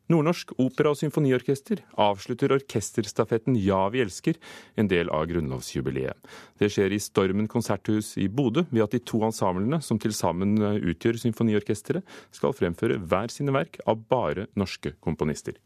Nordnorsk 0.08 0.54
Opera- 0.56 0.94
og 0.94 0.98
Symfoniorkester 1.02 1.82
avslutter 2.00 2.54
orkesterstafetten 2.56 3.58
Ja, 3.60 3.90
vi 3.92 4.00
elsker, 4.06 4.40
en 4.80 4.88
del 4.88 5.12
av 5.12 5.26
grunnlovsjubileet. 5.28 6.16
Det 6.60 6.72
skjer 6.72 6.96
i 6.96 7.02
Stormen 7.04 7.50
konserthus 7.52 8.14
i 8.16 8.30
Bodø 8.32 8.64
ved 8.72 8.86
at 8.86 8.96
de 8.96 9.04
to 9.04 9.20
ensemblene, 9.28 9.82
som 9.84 10.00
til 10.00 10.16
sammen 10.16 10.56
eh, 10.64 10.80
utgjør 10.94 11.20
symfoniorkesteret, 11.26 12.08
skal 12.32 12.56
fremføre 12.56 13.02
hver 13.04 13.36
sine 13.36 13.52
verk 13.52 13.82
av 13.84 14.00
bare 14.08 14.48
norske 14.56 14.96
komponister. 15.04 15.60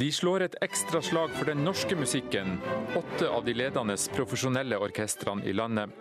De 0.00 0.06
slår 0.08 0.46
et 0.46 0.62
ekstra 0.64 1.02
slag 1.04 1.34
for 1.36 1.44
den 1.50 1.60
norske 1.60 1.92
musikken, 1.92 2.56
åtte 2.96 3.28
av 3.28 3.44
de 3.44 3.52
ledende 3.52 4.00
profesjonelle 4.16 4.80
orkestrene 4.80 5.44
i 5.44 5.52
landet. 5.52 5.92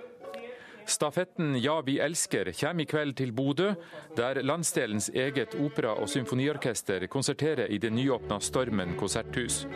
Stafetten 0.89 1.56
Ja, 1.62 1.82
vi 1.82 1.99
elsker 1.99 2.49
kommer 2.60 2.82
i 2.82 2.86
kveld 2.86 3.13
til 3.19 3.32
Bodø, 3.32 3.73
der 4.17 4.41
landsdelens 4.41 5.10
eget 5.13 5.54
opera- 5.56 5.93
og 6.02 6.10
symfoniorkester 6.10 7.06
konserterer 7.08 7.69
i 7.69 7.78
det 7.78 7.91
nyåpna 7.93 8.39
Stormen 8.39 8.95
konserthus. 8.97 9.67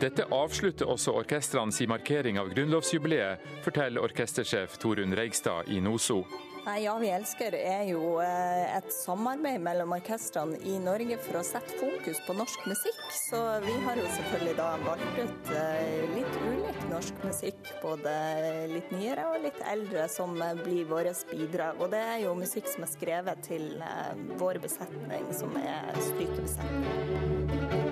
Dette 0.00 0.24
avslutter 0.30 0.86
også 0.86 1.16
orkestrenes 1.18 1.80
markering 1.88 2.38
av 2.38 2.54
grunnlovsjubileet, 2.54 3.42
forteller 3.64 4.06
orkestersjef 4.06 4.78
Torunn 4.78 5.16
Reigstad 5.18 5.66
i 5.68 5.80
NOSO. 5.80 6.22
Nei, 6.66 6.80
Ja, 6.82 6.96
vi 6.98 7.06
elsker 7.14 7.54
er 7.54 7.84
jo 7.86 8.16
eh, 8.18 8.64
et 8.74 8.88
samarbeid 8.90 9.62
mellom 9.62 9.92
orkestrene 9.94 10.58
i 10.66 10.80
Norge 10.82 11.14
for 11.22 11.38
å 11.38 11.44
sette 11.46 11.76
fokus 11.78 12.18
på 12.26 12.34
norsk 12.34 12.66
musikk. 12.66 13.04
Så 13.14 13.38
vi 13.62 13.74
har 13.84 14.00
jo 14.00 14.08
selvfølgelig 14.16 14.56
da 14.58 14.66
valgt 14.82 15.20
ut 15.20 15.52
eh, 15.54 16.02
litt 16.16 16.40
ulik 16.42 16.82
norsk 16.90 17.22
musikk. 17.22 17.70
Både 17.84 18.10
litt 18.72 18.90
nyere 18.90 19.28
og 19.30 19.46
litt 19.46 19.62
eldre, 19.70 20.08
som 20.10 20.34
eh, 20.42 20.58
blir 20.58 20.90
vårt 20.90 21.30
bidrag. 21.30 21.78
Og 21.78 21.94
det 21.94 22.02
er 22.02 22.18
jo 22.24 22.34
musikk 22.34 22.66
som 22.72 22.82
er 22.82 22.94
skrevet 22.96 23.46
til 23.46 23.68
vår 24.42 24.58
besetning, 24.66 25.30
som 25.38 25.54
er 25.62 25.94
strykebesetning. 26.10 27.85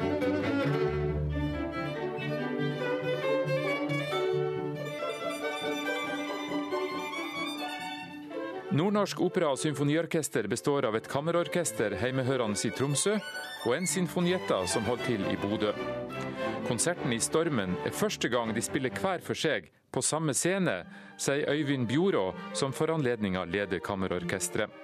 Nordnorsk 8.75 9.21
Opera 9.23 9.53
og 9.55 9.59
Symfoniorkester 9.63 10.49
består 10.51 10.89
av 10.89 10.97
et 10.99 11.07
kammerorkester 11.07 11.95
heimehørende 12.01 12.59
i 12.67 12.73
Tromsø, 12.75 13.13
og 13.69 13.75
en 13.77 13.87
sinfonietta 13.87 14.65
som 14.67 14.83
holder 14.89 15.07
til 15.07 15.23
i 15.31 15.37
Bodø. 15.39 15.71
Konserten 16.67 17.15
i 17.15 17.21
Stormen 17.23 17.77
er 17.87 17.95
første 17.95 18.27
gang 18.33 18.51
de 18.51 18.65
spiller 18.67 18.91
hver 18.99 19.23
for 19.23 19.39
seg 19.39 19.71
på 19.95 20.03
samme 20.03 20.35
scene, 20.35 20.81
sier 21.15 21.47
Øyvind 21.55 21.87
Bjorå, 21.87 22.33
som 22.51 22.75
for 22.75 22.91
anledninga 22.91 23.45
leder 23.47 23.79
kammerorkesteret. 23.79 24.75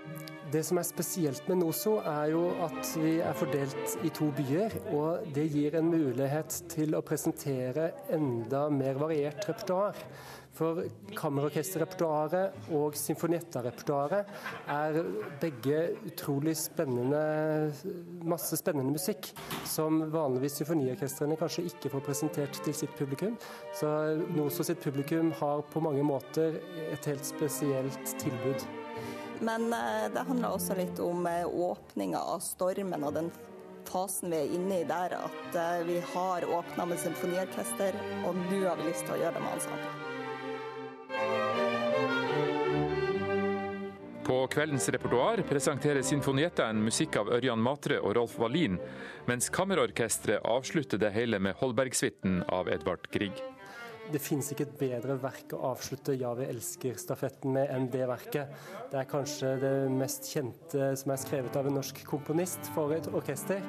Det 0.50 0.62
som 0.66 0.78
er 0.78 0.86
spesielt 0.86 1.46
med 1.50 1.60
NOSO, 1.60 1.96
er 2.02 2.30
jo 2.32 2.48
at 2.62 2.88
vi 2.98 3.18
er 3.22 3.34
fordelt 3.38 3.92
i 4.06 4.10
to 4.14 4.32
byer. 4.34 4.74
Og 4.90 5.28
det 5.34 5.44
gir 5.52 5.76
en 5.78 5.90
mulighet 5.92 6.56
til 6.72 6.96
å 6.98 7.02
presentere 7.06 7.92
enda 8.10 8.64
mer 8.74 8.98
variert 8.98 9.46
repertoar. 9.46 9.98
For 10.60 10.82
kammerorkesterrepertoaret 11.16 12.68
og 12.76 12.96
sinfonietta-repertoaret 13.00 14.28
er 14.68 14.98
begge 15.40 15.78
utrolig 16.10 16.52
spennende 16.60 17.22
Masse 18.28 18.58
spennende 18.60 18.92
musikk 18.92 19.30
som 19.68 20.02
vanligvis 20.12 20.58
symfoniorkestrene 20.60 21.38
kanskje 21.40 21.64
ikke 21.70 21.94
får 21.94 22.04
presentert 22.04 22.60
til 22.66 22.76
sitt 22.76 22.92
publikum. 22.98 23.38
Så 23.72 23.88
NOSO 24.36 24.66
sitt 24.68 24.84
publikum 24.84 25.32
har 25.40 25.64
på 25.72 25.80
mange 25.80 26.04
måter 26.04 26.60
et 26.90 27.08
helt 27.08 27.24
spesielt 27.24 28.16
tilbud. 28.20 28.66
Men 29.40 29.72
eh, 29.72 30.10
det 30.12 30.26
handler 30.28 30.52
også 30.52 30.76
litt 30.76 31.00
om 31.00 31.24
eh, 31.26 31.48
åpninga 31.48 32.20
av 32.34 32.44
stormen 32.44 33.08
og 33.08 33.16
den 33.16 33.32
fasen 33.88 34.28
vi 34.28 34.42
er 34.42 34.54
inne 34.58 34.82
i 34.82 34.88
der. 34.88 35.16
At 35.16 35.56
eh, 35.56 35.80
vi 35.88 35.98
har 36.12 36.44
åpna 36.44 36.90
med 36.92 37.00
symfoniorkester, 37.00 37.96
og 38.26 38.36
nå 38.36 38.62
har 38.66 38.76
vi 38.76 38.90
lyst 38.90 39.08
til 39.08 39.16
å 39.16 39.22
gjøre 39.24 39.38
det 39.40 39.46
med 39.48 39.56
ensemble. 39.56 40.09
På 44.30 44.46
kveldens 44.46 44.88
repertoar 44.88 45.40
presenterer 45.48 46.04
Sinfonietaen 46.06 46.78
musikk 46.84 47.16
av 47.18 47.32
Ørjan 47.34 47.58
Matre 47.58 47.96
og 47.98 48.12
Rolf 48.14 48.36
Wallin, 48.38 48.76
mens 49.26 49.50
Kammerorkesteret 49.50 50.46
avslutter 50.46 51.00
det 51.02 51.10
hele 51.16 51.40
med 51.42 51.58
Holbergsuiten 51.58 52.44
av 52.46 52.70
Edvard 52.70 53.08
Grieg. 53.10 53.40
Det 54.14 54.22
finnes 54.22 54.52
ikke 54.54 54.68
et 54.68 54.78
bedre 54.78 55.16
verk 55.18 55.56
å 55.58 55.72
avslutte 55.72 56.14
Ja, 56.14 56.30
vi 56.38 56.46
elsker-stafetten 56.46 57.56
med 57.58 57.74
enn 57.74 57.90
det 57.90 58.06
verket. 58.06 58.54
Det 58.92 59.02
er 59.02 59.10
kanskje 59.10 59.56
det 59.64 59.74
mest 59.98 60.30
kjente 60.30 60.92
som 61.02 61.10
er 61.10 61.22
skrevet 61.24 61.58
av 61.58 61.66
en 61.66 61.80
norsk 61.80 61.98
komponist 62.06 62.70
for 62.76 62.94
et 62.94 63.10
orkester. 63.10 63.66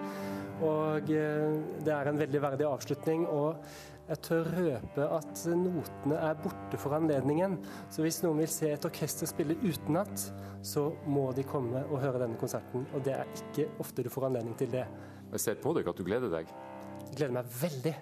Og 0.62 1.10
eh, 1.10 1.58
det 1.82 1.94
er 1.96 2.10
en 2.10 2.22
veldig 2.22 2.42
verdig 2.46 2.70
avslutning. 2.70 3.26
og 3.26 3.66
jeg 4.10 4.22
tør 4.26 4.48
røpe 4.58 5.08
at 5.18 5.44
notene 5.56 6.18
er 6.18 6.40
borte 6.44 6.80
for 6.82 6.98
anledningen. 6.98 7.58
Så 7.94 8.04
hvis 8.04 8.22
noen 8.26 8.42
vil 8.44 8.52
se 8.52 8.72
et 8.74 8.88
orkester 8.88 9.30
spille 9.30 9.56
utenat, 9.62 10.26
så 10.66 10.90
må 11.08 11.30
de 11.38 11.46
komme 11.48 11.86
og 11.88 12.02
høre 12.04 12.24
denne 12.24 12.40
konserten. 12.42 12.88
Og 12.94 13.06
det 13.06 13.16
er 13.16 13.30
ikke 13.40 13.70
ofte 13.84 14.04
du 14.04 14.12
får 14.14 14.30
anledning 14.32 14.58
til 14.60 14.72
det. 14.74 14.86
Jeg 15.32 15.46
ser 15.46 15.62
på 15.64 15.74
deg 15.78 15.88
at 15.88 16.00
du 16.00 16.08
gleder 16.08 16.34
deg. 16.34 16.52
Jeg 17.08 17.20
gleder 17.22 17.38
meg 17.40 17.54
veldig. 17.62 17.96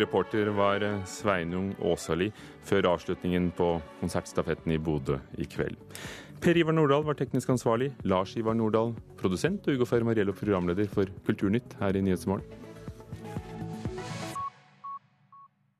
Reporter 0.00 0.50
var 0.56 0.84
Sveinung 1.08 1.72
Åsali 1.84 2.30
før 2.68 2.92
avslutningen 2.94 3.50
på 3.58 3.74
konsertstafetten 4.00 4.72
i 4.74 4.78
Bodø 4.78 5.18
i 5.38 5.46
kveld. 5.48 5.76
Per 6.38 6.54
Ivar 6.54 6.76
Nordahl 6.76 7.02
var 7.06 7.18
teknisk 7.18 7.50
ansvarlig, 7.50 7.90
Lars 8.06 8.36
Ivar 8.38 8.54
Nordahl 8.54 8.94
produsent 9.18 9.66
og 9.66 9.74
Ugo 9.74 9.88
Fermariello 9.90 10.36
programleder 10.36 10.86
for 10.92 11.10
Kulturnytt 11.26 11.74
her 11.80 11.98
i 11.98 12.04
Nyhetsmorgen. 12.06 12.67